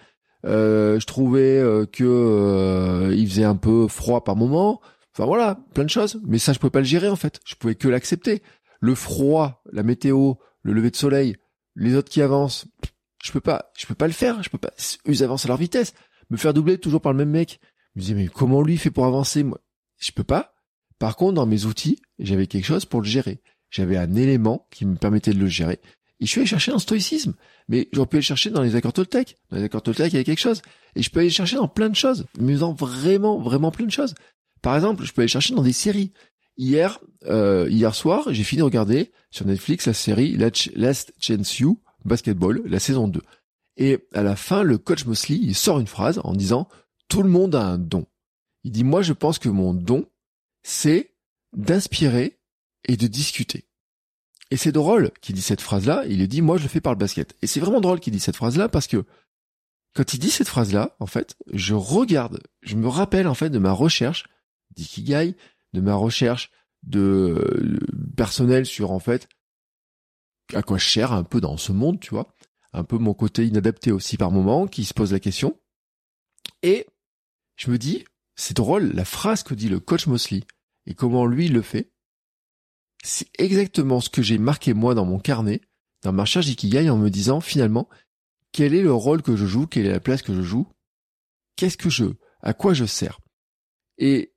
Euh, 0.45 1.01
je 1.01 1.07
trouvais 1.07 1.63
que 1.93 3.13
il 3.15 3.29
faisait 3.29 3.45
un 3.45 3.57
peu 3.57 3.89
froid 3.89 4.25
par 4.25 4.37
moment. 4.37 4.81
Enfin 5.15 5.25
voilà, 5.25 5.59
plein 5.75 5.85
de 5.85 5.91
choses. 5.91 6.21
Mais 6.27 6.39
ça, 6.39 6.53
je 6.53 6.59
pouvais 6.59 6.71
pas 6.71 6.81
le 6.81 6.85
gérer 6.85 7.09
en 7.09 7.17
fait. 7.17 7.41
Je 7.47 7.55
pouvais 7.55 7.75
que 7.75 7.89
l'accepter. 7.89 8.43
Le 8.81 8.95
froid, 8.95 9.63
la 9.73 9.83
météo, 9.83 10.35
le 10.63 10.73
lever 10.73 10.91
de 10.91 10.97
soleil, 10.97 11.37
les 11.75 11.95
autres 11.95 12.11
qui 12.11 12.21
avancent, 12.21 12.67
je 13.25 13.33
peux 13.33 13.41
pas, 13.41 13.71
je 13.79 13.87
peux 13.87 13.95
pas 13.95 14.07
le 14.07 14.13
faire. 14.13 14.43
Je 14.43 14.51
peux 14.51 14.59
pas. 14.59 14.73
Ils 15.07 15.25
avancent 15.25 15.47
à 15.47 15.49
leur 15.49 15.57
vitesse 15.57 15.95
me 16.31 16.37
faire 16.37 16.55
doubler 16.55 16.79
toujours 16.79 17.01
par 17.01 17.13
le 17.13 17.19
même 17.19 17.31
mec. 17.31 17.61
Je 17.95 18.01
me 18.01 18.03
disais, 18.03 18.15
mais 18.15 18.29
comment 18.29 18.63
lui 18.63 18.77
fait 18.77 18.91
pour 18.91 19.07
avancer? 19.07 19.43
Moi, 19.43 19.61
je 19.99 20.13
peux 20.13 20.25
pas. 20.25 20.55
Par 20.99 21.17
contre, 21.17 21.35
dans 21.35 21.47
mes 21.47 21.65
outils, 21.65 22.01
j'avais 22.19 22.47
quelque 22.47 22.65
chose 22.65 22.85
pour 22.85 23.01
le 23.01 23.07
gérer. 23.07 23.43
J'avais 23.77 23.99
un 23.99 24.15
élément 24.15 24.67
qui 24.71 24.87
me 24.87 24.97
permettait 24.97 25.35
de 25.35 25.39
le 25.39 25.49
gérer. 25.49 25.81
Et 26.19 26.25
je 26.25 26.31
suis 26.31 26.41
allé 26.41 26.49
chercher 26.49 26.73
en 26.73 26.79
stoïcisme. 26.79 27.35
Mais 27.69 27.91
j'aurais 27.93 28.07
pu 28.07 28.17
aller 28.17 28.23
chercher 28.23 28.49
dans 28.49 28.63
les 28.63 28.75
accords 28.75 28.95
Toltec. 28.95 29.37
Dans 29.51 29.59
les 29.59 29.65
accords 29.65 29.83
Toltec, 29.83 30.11
il 30.11 30.15
y 30.15 30.17
avait 30.17 30.25
quelque 30.25 30.41
chose. 30.41 30.63
Et 30.95 31.03
je 31.03 31.11
peux 31.11 31.21
aller 31.21 31.29
chercher 31.29 31.57
dans 31.57 31.69
plein 31.69 31.91
de 31.91 31.95
choses. 31.95 32.25
Mais 32.41 32.55
dans 32.55 32.73
vraiment, 32.73 33.39
vraiment 33.39 33.71
plein 33.71 33.85
de 33.85 33.91
choses. 33.91 34.15
Par 34.63 34.75
exemple, 34.77 35.05
je 35.05 35.13
peux 35.13 35.21
aller 35.21 35.29
chercher 35.29 35.55
dans 35.55 35.63
des 35.63 35.75
séries. 35.75 36.11
Hier, 36.57 37.01
euh, 37.27 37.69
hier 37.69 37.95
soir, 37.95 38.33
j'ai 38.33 38.45
fini 38.45 38.61
de 38.61 38.65
regarder 38.65 39.13
sur 39.31 39.45
Netflix 39.45 39.87
la 39.87 39.93
série 39.93 40.39
Last 40.39 41.13
Chance 41.21 41.59
You, 41.59 41.79
Basketball, 42.07 42.63
la 42.65 42.79
saison 42.79 43.09
2. 43.09 43.21
Et 43.77 43.99
à 44.15 44.23
la 44.23 44.37
fin, 44.37 44.63
le 44.63 44.79
coach 44.79 45.05
Mosley, 45.05 45.37
il 45.37 45.55
sort 45.55 45.81
une 45.81 45.87
phrase 45.87 46.19
en 46.25 46.33
disant 46.33 46.67
tout 47.09 47.23
le 47.23 47.29
monde 47.29 47.55
a 47.55 47.63
un 47.63 47.77
don. 47.77 48.07
Il 48.65 48.73
dit 48.73 48.85
moi 48.85 49.03
je 49.03 49.13
pense 49.13 49.39
que 49.39 49.51
mon 49.51 49.75
don, 49.75 50.07
c'est 50.63 51.13
d'inspirer 51.53 52.39
et 52.87 52.97
de 52.97 53.07
discuter. 53.07 53.66
Et 54.51 54.57
c'est 54.57 54.73
drôle 54.73 55.11
qu'il 55.21 55.35
dit 55.35 55.43
cette 55.43 55.61
phrase-là, 55.61 56.05
il 56.07 56.27
dit 56.29 56.43
moi 56.43 56.57
je 56.57 56.63
le 56.63 56.69
fais 56.69 56.81
par 56.81 56.93
le 56.93 56.99
basket. 56.99 57.37
Et 57.43 57.47
c'est 57.47 57.61
vraiment 57.61 57.81
drôle 57.81 58.01
qu'il 58.01 58.13
dit 58.13 58.21
cette 58.21 58.37
phrase-là 58.37 58.69
parce 58.69 58.87
que 58.87 59.05
quand 59.95 60.15
il 60.15 60.19
dit 60.19 60.31
cette 60.31 60.49
phrase-là, 60.49 60.95
en 61.01 61.07
fait, 61.07 61.37
je 61.53 61.75
regarde, 61.75 62.43
je 62.63 62.77
me 62.77 62.89
rappelle 62.89 63.27
en 63.27 63.35
fait 63.35 63.51
de 63.51 63.59
ma 63.59 63.73
recherche 63.73 64.27
d'ikigai, 64.75 65.37
de 65.73 65.81
ma 65.81 65.95
recherche 65.95 66.51
de 66.83 67.01
euh, 67.01 67.79
personnel 68.17 68.67
sur 68.67 68.93
en 68.93 69.01
fait 69.01 69.29
à 70.53 70.63
quoi 70.63 70.79
je 70.79 70.85
cherche 70.85 71.13
un 71.13 71.25
peu 71.25 71.41
dans 71.41 71.57
ce 71.57 71.73
monde, 71.73 71.99
tu 71.99 72.11
vois 72.11 72.29
un 72.77 72.85
peu 72.85 72.99
mon 72.99 73.15
côté 73.15 73.47
inadapté 73.47 73.91
aussi 73.91 74.19
par 74.19 74.31
moment, 74.31 74.67
qui 74.67 74.85
se 74.85 74.93
pose 74.93 75.13
la 75.13 75.21
question. 75.21 75.59
Et 76.63 76.87
je 77.57 77.71
me 77.71 77.79
dis, 77.79 78.05
c'est 78.35 78.57
drôle, 78.57 78.93
la 78.93 79.07
phrase 79.07 79.43
que 79.43 79.55
dit 79.55 79.71
le 79.71 79.81
coach 79.81 80.07
Mosley 80.07 80.43
et 80.85 80.95
comment 80.95 81.25
lui 81.25 81.49
le 81.49 81.63
fait, 81.63 81.91
c'est 83.07 83.29
exactement 83.39 84.01
ce 84.01 84.11
que 84.11 84.21
j'ai 84.21 84.37
marqué 84.37 84.75
moi 84.75 84.95
dans 84.95 85.05
mon 85.05 85.21
carnet, 85.21 85.61
dans 86.03 86.13
ma 86.13 86.25
charge 86.25 86.49
Ikigai 86.49 86.91
en 86.91 86.99
me 86.99 87.09
disant 87.09 87.41
finalement, 87.41 87.89
quel 88.51 88.75
est 88.75 88.83
le 88.83 88.93
rôle 88.93 89.23
que 89.23 89.37
je 89.37 89.47
joue, 89.47 89.69
quelle 89.69 89.87
est 89.87 89.93
la 89.93 90.01
place 90.01 90.23
que 90.23 90.35
je 90.35 90.43
joue, 90.43 90.67
qu'est-ce 91.55 91.77
que 91.77 91.89
je, 91.89 92.07
à 92.41 92.53
quoi 92.53 92.75
je 92.75 92.85
sers. 92.85 93.21
Et 93.99 94.35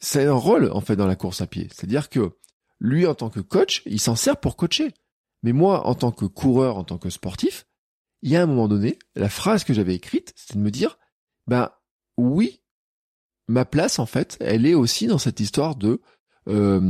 c'est 0.00 0.24
un 0.24 0.32
rôle 0.32 0.72
en 0.72 0.80
fait 0.80 0.96
dans 0.96 1.06
la 1.06 1.14
course 1.14 1.42
à 1.42 1.46
pied. 1.46 1.68
C'est-à-dire 1.70 2.08
que 2.08 2.38
lui 2.80 3.06
en 3.06 3.14
tant 3.14 3.28
que 3.28 3.40
coach, 3.40 3.82
il 3.84 4.00
s'en 4.00 4.16
sert 4.16 4.40
pour 4.40 4.56
coacher. 4.56 4.94
Mais 5.42 5.52
moi, 5.52 5.86
en 5.86 5.94
tant 5.94 6.10
que 6.10 6.24
coureur, 6.24 6.78
en 6.78 6.84
tant 6.84 6.98
que 6.98 7.10
sportif, 7.10 7.66
il 8.22 8.30
y 8.30 8.36
a 8.36 8.42
un 8.42 8.46
moment 8.46 8.68
donné, 8.68 8.98
la 9.14 9.28
phrase 9.28 9.64
que 9.64 9.74
j'avais 9.74 9.94
écrite, 9.94 10.32
c'était 10.36 10.58
de 10.58 10.64
me 10.64 10.70
dire, 10.70 10.98
ben 11.46 11.70
oui, 12.16 12.62
ma 13.46 13.66
place 13.66 13.98
en 13.98 14.06
fait, 14.06 14.38
elle 14.40 14.64
est 14.64 14.74
aussi 14.74 15.06
dans 15.06 15.18
cette 15.18 15.40
histoire 15.40 15.76
de 15.76 16.00
euh, 16.48 16.80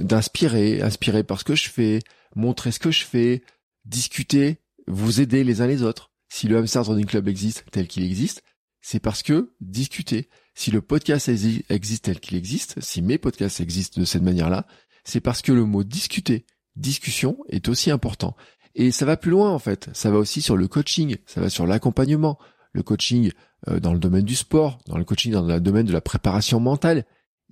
d'inspirer, 0.00 0.82
inspirer 0.82 1.24
par 1.24 1.40
ce 1.40 1.44
que 1.44 1.54
je 1.54 1.68
fais, 1.68 2.00
montrer 2.34 2.72
ce 2.72 2.78
que 2.78 2.90
je 2.90 3.04
fais, 3.04 3.42
discuter, 3.84 4.58
vous 4.86 5.20
aider 5.20 5.44
les 5.44 5.60
uns 5.60 5.66
les 5.66 5.82
autres. 5.82 6.10
Si 6.28 6.48
le 6.48 6.58
Hamster 6.58 6.84
Running 6.84 7.06
Club 7.06 7.28
existe 7.28 7.64
tel 7.70 7.86
qu'il 7.88 8.04
existe, 8.04 8.42
c'est 8.80 9.00
parce 9.00 9.22
que 9.22 9.52
discuter. 9.60 10.28
Si 10.54 10.70
le 10.70 10.82
podcast 10.82 11.28
existe 11.28 12.04
tel 12.04 12.20
qu'il 12.20 12.36
existe, 12.36 12.80
si 12.80 13.00
mes 13.00 13.18
podcasts 13.18 13.60
existent 13.60 14.00
de 14.00 14.04
cette 14.04 14.22
manière-là, 14.22 14.66
c'est 15.04 15.20
parce 15.20 15.42
que 15.42 15.52
le 15.52 15.64
mot 15.64 15.84
discuter, 15.84 16.44
discussion 16.76 17.38
est 17.48 17.68
aussi 17.68 17.90
important. 17.90 18.36
Et 18.74 18.90
ça 18.90 19.04
va 19.04 19.16
plus 19.16 19.30
loin 19.30 19.50
en 19.50 19.58
fait. 19.58 19.90
Ça 19.92 20.10
va 20.10 20.18
aussi 20.18 20.42
sur 20.42 20.56
le 20.56 20.68
coaching, 20.68 21.16
ça 21.26 21.40
va 21.40 21.50
sur 21.50 21.66
l'accompagnement, 21.66 22.38
le 22.72 22.82
coaching 22.82 23.30
euh, 23.68 23.80
dans 23.80 23.92
le 23.92 23.98
domaine 23.98 24.24
du 24.24 24.36
sport, 24.36 24.78
dans 24.86 24.98
le 24.98 25.04
coaching 25.04 25.32
dans 25.32 25.42
le 25.42 25.60
domaine 25.60 25.86
de 25.86 25.92
la 25.92 26.00
préparation 26.00 26.60
mentale. 26.60 27.04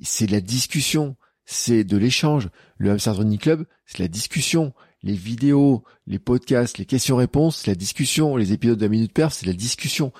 C'est 0.02 0.30
la 0.30 0.40
discussion, 0.40 1.16
c'est 1.50 1.84
de 1.84 1.96
l'échange. 1.96 2.48
Le 2.78 2.90
Hamster 2.90 3.16
Running 3.16 3.38
Club, 3.38 3.66
c'est 3.84 3.98
la 3.98 4.08
discussion. 4.08 4.72
Les 5.02 5.14
vidéos, 5.14 5.82
les 6.06 6.18
podcasts, 6.18 6.78
les 6.78 6.86
questions-réponses, 6.86 7.58
c'est 7.58 7.70
la 7.70 7.74
discussion. 7.74 8.36
Les 8.36 8.52
épisodes 8.52 8.78
de 8.78 8.84
la 8.84 8.88
Minute 8.88 9.12
Perf, 9.12 9.34
c'est 9.34 9.46
la 9.46 9.52
discussion. 9.52 10.12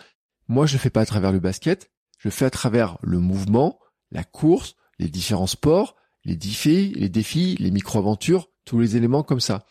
Moi, 0.48 0.66
je 0.66 0.72
le 0.72 0.80
fais 0.80 0.90
pas 0.90 1.02
à 1.02 1.06
travers 1.06 1.30
le 1.30 1.38
basket, 1.38 1.90
je 2.18 2.30
fais 2.30 2.46
à 2.46 2.50
travers 2.50 2.98
le 3.02 3.20
mouvement, 3.20 3.78
la 4.10 4.24
course, 4.24 4.74
les 4.98 5.08
différents 5.08 5.46
sports, 5.46 5.94
les 6.24 6.34
défis, 6.34 6.92
les 6.96 7.08
défis, 7.08 7.56
les 7.60 7.70
micro-aventures, 7.70 8.48
tous 8.64 8.80
les 8.80 8.96
éléments 8.96 9.22
comme 9.22 9.40
ça. 9.40 9.64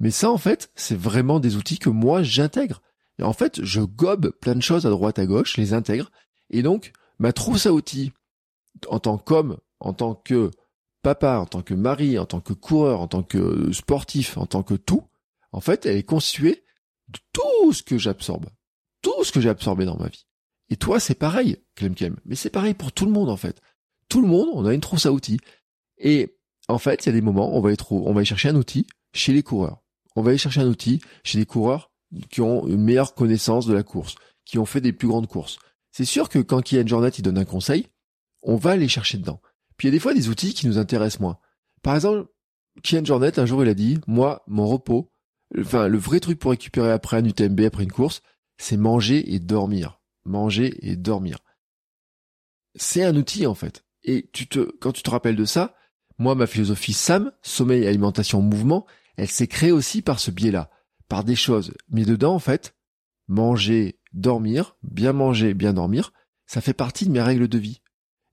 Mais 0.00 0.10
ça, 0.10 0.30
en 0.30 0.38
fait, 0.38 0.70
c'est 0.74 0.98
vraiment 0.98 1.40
des 1.40 1.56
outils 1.56 1.78
que 1.78 1.88
moi, 1.88 2.22
j'intègre. 2.22 2.82
Et 3.18 3.22
en 3.22 3.32
fait, 3.32 3.64
je 3.64 3.80
gobe 3.80 4.30
plein 4.40 4.54
de 4.54 4.62
choses 4.62 4.86
à 4.86 4.90
droite, 4.90 5.18
à 5.18 5.24
gauche, 5.24 5.56
les 5.56 5.72
intègre. 5.72 6.10
Et 6.50 6.62
donc, 6.62 6.92
ma 7.18 7.32
trousse 7.32 7.64
à 7.64 7.72
outils, 7.72 8.12
en 8.88 9.00
tant 9.00 9.16
qu'homme, 9.16 9.56
en 9.80 9.94
tant 9.94 10.14
que 10.14 10.50
papa, 11.14 11.38
en 11.38 11.46
tant 11.46 11.62
que 11.62 11.72
mari, 11.72 12.18
en 12.18 12.26
tant 12.26 12.40
que 12.40 12.52
coureur, 12.52 13.00
en 13.00 13.08
tant 13.08 13.22
que 13.22 13.72
sportif, 13.72 14.36
en 14.36 14.44
tant 14.44 14.62
que 14.62 14.74
tout, 14.74 15.04
en 15.52 15.60
fait, 15.60 15.86
elle 15.86 15.96
est 15.96 16.02
constituée 16.02 16.64
de 17.08 17.18
tout 17.32 17.72
ce 17.72 17.82
que 17.82 17.96
j'absorbe. 17.96 18.46
Tout 19.00 19.24
ce 19.24 19.32
que 19.32 19.40
j'ai 19.40 19.48
absorbé 19.48 19.86
dans 19.86 19.96
ma 19.96 20.08
vie. 20.08 20.26
Et 20.68 20.76
toi, 20.76 21.00
c'est 21.00 21.14
pareil, 21.14 21.56
Clem 21.76 21.94
Clem. 21.94 22.16
Mais 22.26 22.34
c'est 22.34 22.50
pareil 22.50 22.74
pour 22.74 22.92
tout 22.92 23.06
le 23.06 23.10
monde, 23.10 23.30
en 23.30 23.38
fait. 23.38 23.62
Tout 24.10 24.20
le 24.20 24.28
monde, 24.28 24.48
on 24.52 24.66
a 24.66 24.74
une 24.74 24.82
trousse 24.82 25.06
à 25.06 25.12
outils. 25.12 25.40
Et 25.96 26.36
en 26.68 26.78
fait, 26.78 27.04
il 27.04 27.08
y 27.08 27.10
a 27.10 27.12
des 27.12 27.22
moments, 27.22 27.56
on 27.56 27.60
va, 27.62 27.68
aller 27.68 27.78
on 27.90 28.12
va 28.12 28.18
aller 28.18 28.26
chercher 28.26 28.50
un 28.50 28.56
outil 28.56 28.86
chez 29.14 29.32
les 29.32 29.42
coureurs. 29.42 29.82
On 30.14 30.20
va 30.20 30.30
aller 30.30 30.38
chercher 30.38 30.60
un 30.60 30.68
outil 30.68 31.00
chez 31.24 31.38
des 31.38 31.46
coureurs 31.46 31.90
qui 32.28 32.42
ont 32.42 32.66
une 32.66 32.82
meilleure 32.82 33.14
connaissance 33.14 33.66
de 33.66 33.72
la 33.72 33.82
course, 33.82 34.16
qui 34.44 34.58
ont 34.58 34.66
fait 34.66 34.82
des 34.82 34.92
plus 34.92 35.08
grandes 35.08 35.28
courses. 35.28 35.58
C'est 35.90 36.04
sûr 36.04 36.28
que 36.28 36.38
quand 36.38 36.60
Kian 36.60 36.86
Jornet 36.86 37.08
il 37.08 37.22
donne 37.22 37.38
un 37.38 37.46
conseil, 37.46 37.86
on 38.42 38.56
va 38.56 38.72
aller 38.72 38.88
chercher 38.88 39.16
dedans. 39.16 39.40
Puis 39.78 39.88
il 39.88 39.90
y 39.90 39.94
a 39.94 39.96
des 39.96 40.00
fois 40.00 40.12
des 40.12 40.28
outils 40.28 40.52
qui 40.52 40.66
nous 40.66 40.76
intéressent 40.76 41.20
moins. 41.20 41.38
Par 41.82 41.94
exemple, 41.94 42.28
Kian 42.82 43.04
Jornet, 43.04 43.38
un 43.38 43.46
jour, 43.46 43.62
il 43.62 43.68
a 43.68 43.74
dit, 43.74 43.98
moi, 44.06 44.42
mon 44.46 44.66
repos, 44.66 45.10
enfin, 45.58 45.88
le 45.88 45.98
vrai 45.98 46.20
truc 46.20 46.38
pour 46.38 46.50
récupérer 46.50 46.90
après 46.90 47.16
un 47.16 47.24
UTMB, 47.24 47.60
après 47.60 47.84
une 47.84 47.92
course, 47.92 48.22
c'est 48.58 48.76
manger 48.76 49.32
et 49.32 49.38
dormir. 49.38 50.00
Manger 50.24 50.76
et 50.82 50.96
dormir. 50.96 51.38
C'est 52.74 53.04
un 53.04 53.16
outil, 53.16 53.46
en 53.46 53.54
fait. 53.54 53.84
Et 54.02 54.28
tu 54.32 54.46
te, 54.48 54.60
quand 54.80 54.92
tu 54.92 55.02
te 55.02 55.10
rappelles 55.10 55.36
de 55.36 55.44
ça, 55.44 55.74
moi, 56.18 56.34
ma 56.34 56.46
philosophie 56.46 56.92
SAM, 56.92 57.32
sommeil, 57.42 57.86
alimentation, 57.86 58.42
mouvement, 58.42 58.86
elle 59.16 59.28
s'est 59.28 59.46
créée 59.46 59.72
aussi 59.72 60.02
par 60.02 60.18
ce 60.18 60.30
biais-là. 60.30 60.70
Par 61.08 61.24
des 61.24 61.36
choses. 61.36 61.72
Mais 61.88 62.04
dedans, 62.04 62.34
en 62.34 62.38
fait, 62.40 62.76
manger, 63.28 64.00
dormir, 64.12 64.76
bien 64.82 65.12
manger, 65.12 65.54
bien 65.54 65.72
dormir, 65.72 66.12
ça 66.46 66.60
fait 66.60 66.74
partie 66.74 67.06
de 67.06 67.12
mes 67.12 67.22
règles 67.22 67.48
de 67.48 67.58
vie. 67.58 67.80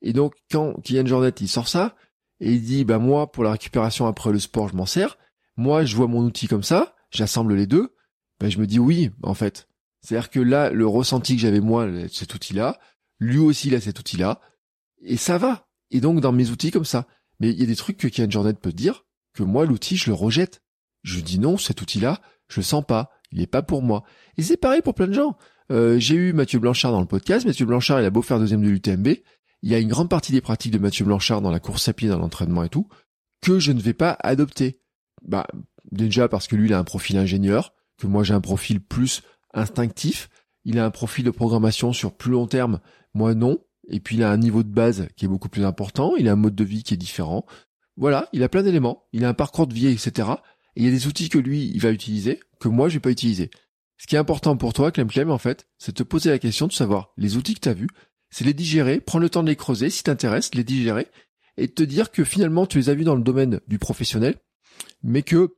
Et 0.05 0.13
donc, 0.13 0.35
quand 0.51 0.79
Kylian 0.83 1.07
Jornet, 1.07 1.33
il 1.41 1.49
sort 1.49 1.67
ça, 1.67 1.95
et 2.39 2.53
il 2.53 2.61
dit, 2.61 2.85
bah, 2.85 2.99
moi, 2.99 3.31
pour 3.31 3.43
la 3.43 3.51
récupération 3.51 4.05
après 4.05 4.31
le 4.31 4.39
sport, 4.39 4.69
je 4.69 4.75
m'en 4.75 4.85
sers. 4.85 5.17
Moi, 5.57 5.83
je 5.83 5.95
vois 5.95 6.07
mon 6.07 6.23
outil 6.23 6.47
comme 6.47 6.63
ça, 6.63 6.95
j'assemble 7.09 7.55
les 7.55 7.65
deux, 7.65 7.95
bah, 8.39 8.47
je 8.47 8.59
me 8.59 8.67
dis 8.67 8.77
oui, 8.77 9.09
en 9.23 9.33
fait. 9.33 9.67
C'est-à-dire 10.01 10.29
que 10.29 10.39
là, 10.39 10.69
le 10.69 10.85
ressenti 10.85 11.35
que 11.35 11.41
j'avais 11.41 11.59
moi, 11.59 11.89
cet 12.11 12.35
outil-là, 12.35 12.79
lui 13.19 13.39
aussi, 13.39 13.69
il 13.69 13.75
a 13.75 13.81
cet 13.81 13.99
outil-là, 13.99 14.41
et 15.01 15.17
ça 15.17 15.39
va. 15.39 15.67
Et 15.89 16.01
donc, 16.01 16.19
dans 16.19 16.31
mes 16.31 16.51
outils 16.51 16.71
comme 16.71 16.85
ça. 16.85 17.07
Mais 17.39 17.49
il 17.49 17.59
y 17.59 17.63
a 17.63 17.67
des 17.67 17.75
trucs 17.75 17.97
que 17.97 18.07
Kylian 18.07 18.29
Jornet 18.29 18.53
peut 18.53 18.73
dire, 18.73 19.05
que 19.33 19.41
moi, 19.41 19.65
l'outil, 19.65 19.97
je 19.97 20.11
le 20.11 20.13
rejette. 20.13 20.61
Je 21.01 21.19
dis 21.19 21.39
non, 21.39 21.57
cet 21.57 21.81
outil-là, 21.81 22.21
je 22.47 22.59
le 22.59 22.63
sens 22.63 22.85
pas. 22.85 23.11
Il 23.31 23.41
est 23.41 23.47
pas 23.47 23.63
pour 23.63 23.81
moi. 23.81 24.03
Et 24.37 24.43
c'est 24.43 24.55
pareil 24.55 24.81
pour 24.83 24.93
plein 24.93 25.07
de 25.07 25.13
gens. 25.13 25.35
Euh, 25.71 25.97
j'ai 25.97 26.15
eu 26.15 26.33
Mathieu 26.33 26.59
Blanchard 26.59 26.91
dans 26.91 27.01
le 27.01 27.07
podcast. 27.07 27.45
Mathieu 27.45 27.65
Blanchard, 27.65 28.01
il 28.01 28.05
a 28.05 28.09
beau 28.11 28.21
faire 28.21 28.39
deuxième 28.39 28.61
de 28.61 28.69
l'UTMB. 28.69 29.07
Il 29.65 29.71
y 29.71 29.75
a 29.75 29.79
une 29.79 29.89
grande 29.89 30.09
partie 30.09 30.31
des 30.31 30.41
pratiques 30.41 30.71
de 30.71 30.77
Mathieu 30.77 31.05
Blanchard 31.05 31.41
dans 31.41 31.49
la 31.49 31.59
course 31.59 31.87
à 31.87 31.93
pied, 31.93 32.07
dans 32.07 32.19
l'entraînement 32.19 32.63
et 32.63 32.69
tout, 32.69 32.87
que 33.41 33.57
je 33.57 33.71
ne 33.71 33.81
vais 33.81 33.95
pas 33.95 34.15
adopter. 34.19 34.79
Bah, 35.23 35.47
déjà 35.91 36.27
parce 36.27 36.47
que 36.47 36.55
lui, 36.55 36.67
il 36.67 36.73
a 36.73 36.77
un 36.77 36.83
profil 36.83 37.17
ingénieur, 37.17 37.73
que 37.97 38.05
moi 38.05 38.23
j'ai 38.23 38.35
un 38.35 38.41
profil 38.41 38.79
plus 38.79 39.23
instinctif. 39.55 40.29
Il 40.65 40.77
a 40.77 40.85
un 40.85 40.91
profil 40.91 41.25
de 41.25 41.31
programmation 41.31 41.93
sur 41.93 42.15
plus 42.15 42.31
long 42.31 42.45
terme. 42.45 42.79
Moi, 43.15 43.33
non. 43.33 43.57
Et 43.87 43.99
puis, 43.99 44.17
il 44.17 44.23
a 44.23 44.29
un 44.29 44.37
niveau 44.37 44.61
de 44.61 44.69
base 44.69 45.07
qui 45.15 45.25
est 45.25 45.27
beaucoup 45.27 45.49
plus 45.49 45.65
important. 45.65 46.15
Il 46.15 46.29
a 46.29 46.33
un 46.33 46.35
mode 46.35 46.55
de 46.55 46.63
vie 46.63 46.83
qui 46.83 46.93
est 46.93 46.97
différent. 46.97 47.43
Voilà. 47.97 48.29
Il 48.33 48.43
a 48.43 48.49
plein 48.49 48.61
d'éléments. 48.61 49.07
Il 49.13 49.25
a 49.25 49.29
un 49.29 49.33
parcours 49.33 49.65
de 49.65 49.73
vie, 49.73 49.87
etc. 49.87 50.29
Et 50.75 50.81
il 50.81 50.85
y 50.85 50.87
a 50.87 50.91
des 50.91 51.07
outils 51.07 51.29
que 51.29 51.39
lui, 51.39 51.71
il 51.73 51.81
va 51.81 51.89
utiliser, 51.89 52.39
que 52.59 52.67
moi, 52.67 52.87
je 52.87 52.95
vais 52.95 52.99
pas 52.99 53.09
utiliser. 53.09 53.49
Ce 53.97 54.05
qui 54.05 54.15
est 54.15 54.19
important 54.19 54.57
pour 54.57 54.73
toi, 54.73 54.91
Clem 54.91 55.07
Clem, 55.07 55.31
en 55.31 55.39
fait, 55.39 55.67
c'est 55.79 55.91
de 55.91 56.03
te 56.03 56.07
poser 56.07 56.29
la 56.29 56.37
question 56.37 56.67
de 56.67 56.73
savoir 56.73 57.13
les 57.17 57.35
outils 57.35 57.55
que 57.55 57.61
tu 57.61 57.69
as 57.69 57.73
vus, 57.73 57.89
c'est 58.35 58.43
les 58.43 58.53
digérer, 58.53 58.99
prendre 58.99 59.23
le 59.23 59.29
temps 59.29 59.43
de 59.43 59.47
les 59.47 59.55
creuser, 59.55 59.89
si 59.89 60.03
t'intéresse, 60.03 60.53
les 60.55 60.65
digérer, 60.65 61.07
et 61.55 61.69
te 61.69 61.83
dire 61.83 62.11
que 62.11 62.25
finalement, 62.25 62.65
tu 62.65 62.77
les 62.77 62.89
as 62.89 62.93
vus 62.93 63.05
dans 63.05 63.15
le 63.15 63.21
domaine 63.21 63.61
du 63.69 63.79
professionnel, 63.79 64.35
mais 65.03 65.21
que 65.21 65.55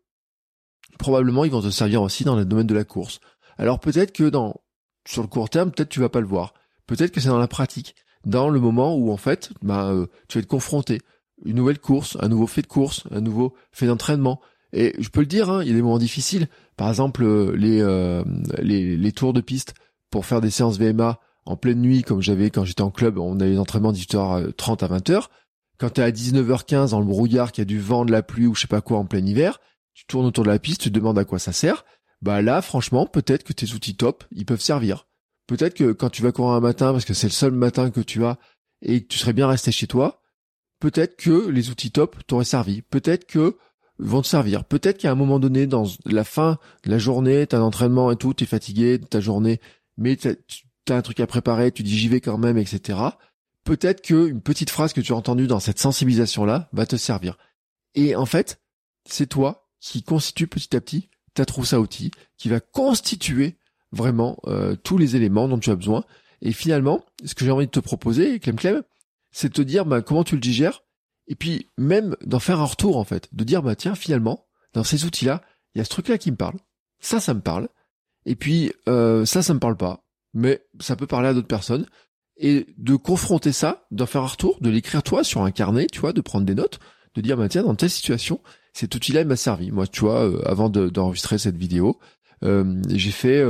probablement 1.00 1.44
ils 1.44 1.50
vont 1.50 1.64
te 1.64 1.72
servir 1.72 2.04
aussi 2.04 2.24
dans 2.24 2.36
le 2.36 2.46
domaine 2.46 2.68
de 2.68 2.76
la 2.76 2.84
course. 2.84 3.20
Alors 3.58 3.80
peut-être 3.80 4.12
que 4.12 4.30
dans 4.30 4.62
sur 5.08 5.24
le 5.24 5.28
court 5.28 5.50
terme, 5.50 5.72
peut-être 5.72 5.90
tu 5.90 6.00
vas 6.00 6.10
pas 6.10 6.20
le 6.20 6.28
voir. 6.28 6.54
Peut-être 6.86 7.10
que 7.10 7.20
c'est 7.20 7.30
dans 7.30 7.40
la 7.40 7.48
pratique, 7.48 7.96
dans 8.26 8.48
le 8.48 8.60
moment 8.60 8.96
où 8.96 9.12
en 9.12 9.18
fait, 9.18 9.50
bah, 9.64 9.90
euh, 9.90 10.06
tu 10.28 10.38
vas 10.38 10.44
être 10.44 10.48
confronté 10.48 11.02
une 11.46 11.56
nouvelle 11.56 11.80
course, 11.80 12.16
un 12.20 12.28
nouveau 12.28 12.46
fait 12.46 12.62
de 12.62 12.68
course, 12.68 13.06
un 13.10 13.22
nouveau 13.22 13.56
fait 13.72 13.88
d'entraînement, 13.88 14.40
et 14.72 14.94
je 15.00 15.10
peux 15.10 15.22
le 15.22 15.26
dire, 15.26 15.50
hein, 15.50 15.64
il 15.64 15.70
y 15.70 15.72
a 15.72 15.76
des 15.76 15.82
moments 15.82 15.98
difficiles. 15.98 16.48
Par 16.76 16.90
exemple, 16.90 17.24
euh, 17.24 17.58
euh, 17.60 18.24
les 18.62 19.12
tours 19.14 19.34
de 19.34 19.42
piste 19.42 19.74
pour 20.12 20.28
faire 20.28 20.42
des 20.42 20.52
séances 20.52 20.78
VMA 20.78 21.20
en 21.50 21.58
pleine 21.58 21.82
nuit, 21.82 22.04
comme 22.04 22.22
j'avais 22.22 22.50
quand 22.50 22.66
j'étais 22.66 22.82
en 22.82 22.92
club, 22.92 23.18
on 23.18 23.40
avait 23.40 23.52
des 23.52 23.60
entraînements 23.60 23.94
18h30 23.94 24.84
à 24.84 24.88
20h. 24.88 25.28
Quand 25.78 25.90
t'es 25.92 26.02
à 26.02 26.12
19h15 26.12 26.92
dans 26.92 27.00
le 27.00 27.06
brouillard, 27.06 27.52
qu'il 27.52 27.62
y 27.62 27.64
a 27.64 27.66
du 27.66 27.80
vent, 27.80 28.06
de 28.06 28.12
la 28.12 28.24
pluie 28.24 28.48
ou 28.48 28.56
je 28.56 28.62
sais 28.62 28.68
pas 28.68 28.82
quoi 28.82 28.98
en 28.98 29.06
plein 29.06 29.26
hiver, 29.26 29.60
tu 29.94 30.06
tournes 30.06 30.26
autour 30.26 30.44
de 30.44 30.50
la 30.50 30.60
piste, 30.60 30.82
tu 30.82 30.90
te 30.90 30.96
demandes 30.96 31.20
à 31.20 31.26
quoi 31.26 31.40
ça 31.40 31.54
sert. 31.54 31.86
Bah 32.22 32.42
là, 32.42 32.62
franchement, 32.62 33.06
peut-être 33.06 33.44
que 33.44 33.54
tes 33.54 33.74
outils 33.74 33.96
top, 33.96 34.24
ils 34.32 34.46
peuvent 34.46 34.62
servir. 34.62 35.08
Peut-être 35.46 35.76
que 35.76 35.92
quand 35.92 36.10
tu 36.10 36.22
vas 36.22 36.32
courir 36.32 36.54
un 36.54 36.60
matin, 36.60 36.92
parce 36.92 37.06
que 37.06 37.14
c'est 37.14 37.28
le 37.28 37.32
seul 37.32 37.52
matin 37.52 37.92
que 37.92 38.02
tu 38.02 38.26
as, 38.26 38.38
et 38.82 39.02
que 39.02 39.08
tu 39.08 39.18
serais 39.18 39.34
bien 39.34 39.48
resté 39.48 39.72
chez 39.72 39.88
toi, 39.88 40.22
peut-être 40.80 41.16
que 41.16 41.48
les 41.50 41.70
outils 41.70 41.92
top 41.92 42.18
t'auraient 42.28 42.46
servi. 42.46 42.82
Peut-être 42.82 43.26
que 43.26 43.58
vont 44.00 44.22
te 44.22 44.28
servir. 44.28 44.64
Peut-être 44.66 45.00
qu'à 45.00 45.12
un 45.12 45.16
moment 45.16 45.40
donné, 45.40 45.68
dans 45.68 45.86
la 46.06 46.24
fin 46.24 46.58
de 46.84 46.92
la 46.92 46.98
journée, 46.98 47.48
t'as 47.48 47.58
un 47.58 47.64
entraînement 47.64 48.12
et 48.12 48.16
tout, 48.16 48.34
t'es 48.34 48.46
fatigué 48.46 48.98
de 48.98 49.06
ta 49.06 49.20
journée, 49.20 49.60
mais 49.98 50.18
t'as 50.88 50.98
un 50.98 51.02
truc 51.02 51.20
à 51.20 51.28
préparer, 51.28 51.72
tu 51.72 51.84
dis 51.84 51.98
j'y 51.98 52.08
vais 52.08 52.22
quand 52.22 52.38
même, 52.38 52.58
etc. 52.58 53.00
Peut-être 53.64 54.02
que 54.02 54.28
une 54.28 54.42
petite 54.42 54.70
phrase 54.70 54.94
que 54.94 55.02
tu 55.02 55.14
as 55.14 55.16
entendue 55.16 55.48
dans 55.48 55.60
cette 55.60 55.80
sensibilisation-là 55.80 56.70
va 56.72 56.86
te 56.86 56.96
servir. 56.96 57.38
Et 57.96 58.16
en 58.16 58.26
fait, 58.26 58.62
c'est 59.06 59.28
toi 59.28 59.70
qui 59.80 60.04
constitue 60.04 60.48
petit 60.48 60.76
à 60.76 60.82
petit 60.82 61.10
ta 61.34 61.46
trousse 61.46 61.74
à 61.74 61.80
outils, 61.80 62.12
qui 62.38 62.50
va 62.50 62.60
constituer 62.60 63.58
vraiment 63.92 64.38
euh, 64.48 64.76
tous 64.76 64.98
les 64.98 65.16
éléments 65.16 65.48
dont 65.48 65.60
tu 65.60 65.70
as 65.70 65.76
besoin. 65.76 66.04
Et 66.42 66.52
finalement, 66.52 67.06
ce 67.24 67.36
que 67.36 67.46
j'ai 67.46 67.52
envie 67.52 67.68
de 67.68 67.72
te 67.72 67.80
proposer, 67.80 68.40
Clem 68.40 68.56
Clem, 68.56 68.84
c'est 69.32 69.50
de 69.50 69.54
te 69.54 69.62
dire 69.62 69.86
bah, 69.86 70.02
comment 70.02 70.24
tu 70.24 70.36
le 70.36 70.42
digères 70.42 70.82
et 71.28 71.36
puis 71.36 71.68
même 71.78 72.16
d'en 72.26 72.40
faire 72.40 72.60
un 72.60 72.66
retour 72.66 72.98
en 72.98 73.04
fait, 73.04 73.30
de 73.34 73.44
dire 73.44 73.62
bah 73.62 73.76
tiens 73.76 73.96
finalement 73.96 74.46
dans 74.74 74.84
ces 74.84 75.06
outils-là, 75.06 75.42
il 75.74 75.80
y 75.80 75.82
a 75.82 75.84
ce 75.84 75.90
truc-là 75.90 76.18
qui 76.18 76.32
me 76.32 76.38
parle, 76.38 76.56
ça 77.00 77.20
ça 77.20 77.34
me 77.34 77.42
parle, 77.42 77.70
et 78.26 78.36
puis 78.36 78.72
euh, 78.88 79.26
ça 79.26 79.44
ça 79.44 79.54
me 79.54 79.60
parle 79.60 79.78
pas, 79.78 80.06
mais 80.38 80.62
ça 80.80 80.96
peut 80.96 81.08
parler 81.08 81.30
à 81.30 81.34
d'autres 81.34 81.48
personnes, 81.48 81.86
et 82.38 82.68
de 82.78 82.96
confronter 82.96 83.52
ça, 83.52 83.88
d'en 83.92 84.06
faire 84.06 84.22
un 84.22 84.28
retour, 84.28 84.58
de 84.62 84.70
l'écrire 84.70 85.04
toi 85.04 85.24
sur 85.24 85.42
un 85.42 85.52
carnet, 85.52 85.88
tu 85.92 86.00
vois, 86.00 86.14
de 86.14 86.22
prendre 86.22 86.46
des 86.46 86.56
notes, 86.56 86.80
de 87.16 87.22
dire 87.22 87.36
bah 87.36 87.50
tiens 87.50 87.64
dans 87.64 87.76
telle 87.76 87.90
situation, 87.90 88.40
cet 88.74 88.94
outil-là 88.94 89.22
il 89.22 89.28
m'a 89.28 89.36
servi. 89.36 89.72
Moi 89.72 89.88
tu 89.88 90.02
vois, 90.02 90.24
euh, 90.26 90.42
avant 90.48 90.70
d'enregistrer 90.70 91.40
cette 91.40 91.58
vidéo, 91.58 92.00
euh, 92.44 92.82
j'ai 92.90 93.12
fait, 93.12 93.42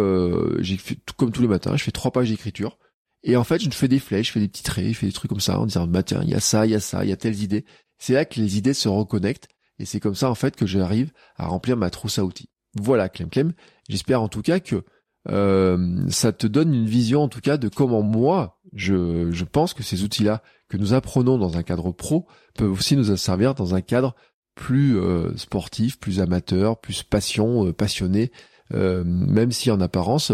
tout 1.06 1.14
comme 1.18 1.32
tous 1.32 1.42
les 1.42 1.48
matins, 1.50 1.76
je 1.76 1.84
fais 1.84 1.92
trois 1.92 2.12
pages 2.12 2.30
d'écriture 2.30 2.78
et 3.24 3.36
en 3.36 3.44
fait, 3.44 3.62
je 3.62 3.70
fais 3.72 3.88
des 3.88 4.00
flèches, 4.00 4.28
je 4.28 4.32
fais 4.32 4.40
des 4.40 4.48
petits 4.48 4.64
traits, 4.64 4.94
je 4.94 4.98
fais 5.00 5.06
des 5.06 5.12
trucs 5.12 5.30
comme 5.30 5.42
ça 5.42 5.60
en 5.60 5.66
disant, 5.66 5.86
bah 5.86 6.04
tiens, 6.04 6.22
il 6.24 6.30
y 6.30 6.36
a 6.36 6.40
ça, 6.40 6.66
il 6.66 6.72
y 6.72 6.76
a 6.76 6.80
ça, 6.80 7.04
il 7.04 7.10
y 7.10 7.12
a 7.12 7.18
telles 7.18 7.42
idées. 7.42 7.66
C'est 7.98 8.14
là 8.14 8.26
que 8.26 8.40
les 8.40 8.58
idées 8.58 8.74
se 8.74 8.88
reconnectent. 8.88 9.50
Et 9.80 9.86
c'est 9.86 10.00
comme 10.00 10.16
ça, 10.16 10.30
en 10.30 10.36
fait, 10.36 10.56
que 10.56 10.66
j'arrive 10.66 11.12
à 11.36 11.48
remplir 11.48 11.78
ma 11.78 11.90
trousse 11.90 12.20
à 12.20 12.24
outils. 12.26 12.50
Voilà, 12.76 13.10
Clem 13.10 13.30
Clem. 13.30 13.54
J'espère 13.90 14.22
en 14.22 14.30
tout 14.30 14.42
cas 14.42 14.60
que 14.60 14.84
euh, 15.30 16.06
ça 16.10 16.32
te 16.32 16.48
donne 16.48 16.74
une 16.74 16.86
vision, 16.86 17.24
en 17.24 17.28
tout 17.28 17.42
cas, 17.42 17.58
de 17.58 17.68
comment 17.68 18.02
moi, 18.02 18.60
je, 18.74 19.44
pense 19.44 19.74
que 19.74 19.84
ces 19.84 20.04
outils-là 20.04 20.42
que 20.70 20.78
nous 20.78 20.94
apprenons 20.94 21.38
dans 21.38 21.58
un 21.58 21.64
cadre 21.64 21.92
pro 21.92 22.28
peuvent 22.56 22.72
aussi 22.72 22.96
nous 22.96 23.16
servir 23.16 23.56
dans 23.56 23.76
un 23.76 23.82
cadre 23.82 24.16
plus 24.56 24.98
euh, 24.98 25.36
sportif, 25.38 26.00
plus 26.00 26.20
amateur, 26.20 26.80
plus 26.80 27.04
passion, 27.04 27.68
euh, 27.68 27.74
passionné, 27.74 28.32
même 28.74 29.54
si 29.54 29.72
en 29.72 29.80
apparence, 29.80 30.30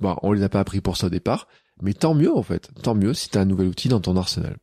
bah, 0.00 0.16
on 0.22 0.32
les 0.32 0.42
a 0.42 0.48
pas 0.48 0.60
appris 0.60 0.80
pour 0.80 0.96
ça 0.96 1.08
au 1.08 1.10
départ, 1.10 1.46
mais 1.82 1.92
tant 1.92 2.14
mieux 2.14 2.34
en 2.34 2.42
fait, 2.42 2.70
tant 2.82 2.94
mieux 2.94 3.12
si 3.12 3.28
tu 3.28 3.36
as 3.36 3.42
un 3.42 3.44
nouvel 3.44 3.68
outil 3.68 3.88
dans 3.88 4.00
ton 4.00 4.16
arsenal. 4.16 4.56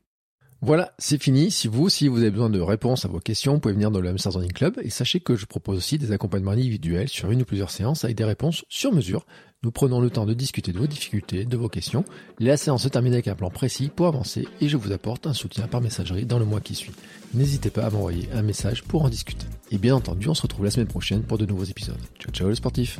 Voilà, 0.61 0.91
c'est 0.97 1.21
fini. 1.21 1.51
Si 1.51 1.67
vous 1.67 1.83
aussi 1.83 2.07
vous 2.07 2.17
avez 2.17 2.31
besoin 2.31 2.49
de 2.49 2.59
réponses 2.59 3.05
à 3.05 3.07
vos 3.07 3.19
questions, 3.19 3.53
vous 3.53 3.59
pouvez 3.59 3.75
venir 3.75 3.91
dans 3.91 4.01
le 4.01 4.09
Hamster 4.09 4.33
Running 4.33 4.53
Club 4.53 4.79
et 4.81 4.89
sachez 4.89 5.19
que 5.19 5.35
je 5.35 5.45
propose 5.45 5.77
aussi 5.77 5.99
des 5.99 6.11
accompagnements 6.11 6.51
individuels 6.51 7.09
sur 7.09 7.29
une 7.29 7.43
ou 7.43 7.45
plusieurs 7.45 7.69
séances 7.69 8.03
avec 8.03 8.17
des 8.17 8.23
réponses 8.23 8.65
sur 8.67 8.91
mesure. 8.91 9.25
Nous 9.63 9.71
prenons 9.71 10.01
le 10.01 10.09
temps 10.09 10.25
de 10.25 10.33
discuter 10.33 10.71
de 10.71 10.79
vos 10.79 10.87
difficultés, 10.87 11.45
de 11.45 11.57
vos 11.57 11.69
questions. 11.69 12.05
La 12.39 12.57
séance 12.57 12.83
se 12.83 12.89
termine 12.89 13.13
avec 13.13 13.27
un 13.27 13.35
plan 13.35 13.49
précis 13.49 13.91
pour 13.95 14.07
avancer 14.07 14.47
et 14.61 14.67
je 14.67 14.77
vous 14.77 14.91
apporte 14.91 15.27
un 15.27 15.33
soutien 15.33 15.67
par 15.67 15.81
messagerie 15.81 16.25
dans 16.25 16.39
le 16.39 16.45
mois 16.45 16.61
qui 16.61 16.75
suit. 16.75 16.93
N'hésitez 17.33 17.69
pas 17.69 17.85
à 17.85 17.89
m'envoyer 17.89 18.27
un 18.33 18.41
message 18.41 18.83
pour 18.83 19.03
en 19.03 19.09
discuter. 19.09 19.47
Et 19.71 19.77
bien 19.77 19.95
entendu, 19.95 20.27
on 20.27 20.33
se 20.33 20.41
retrouve 20.41 20.65
la 20.65 20.71
semaine 20.71 20.87
prochaine 20.87 21.23
pour 21.23 21.37
de 21.37 21.45
nouveaux 21.45 21.65
épisodes. 21.65 21.97
Ciao 22.19 22.31
ciao 22.31 22.49
les 22.49 22.55
sportifs 22.55 22.99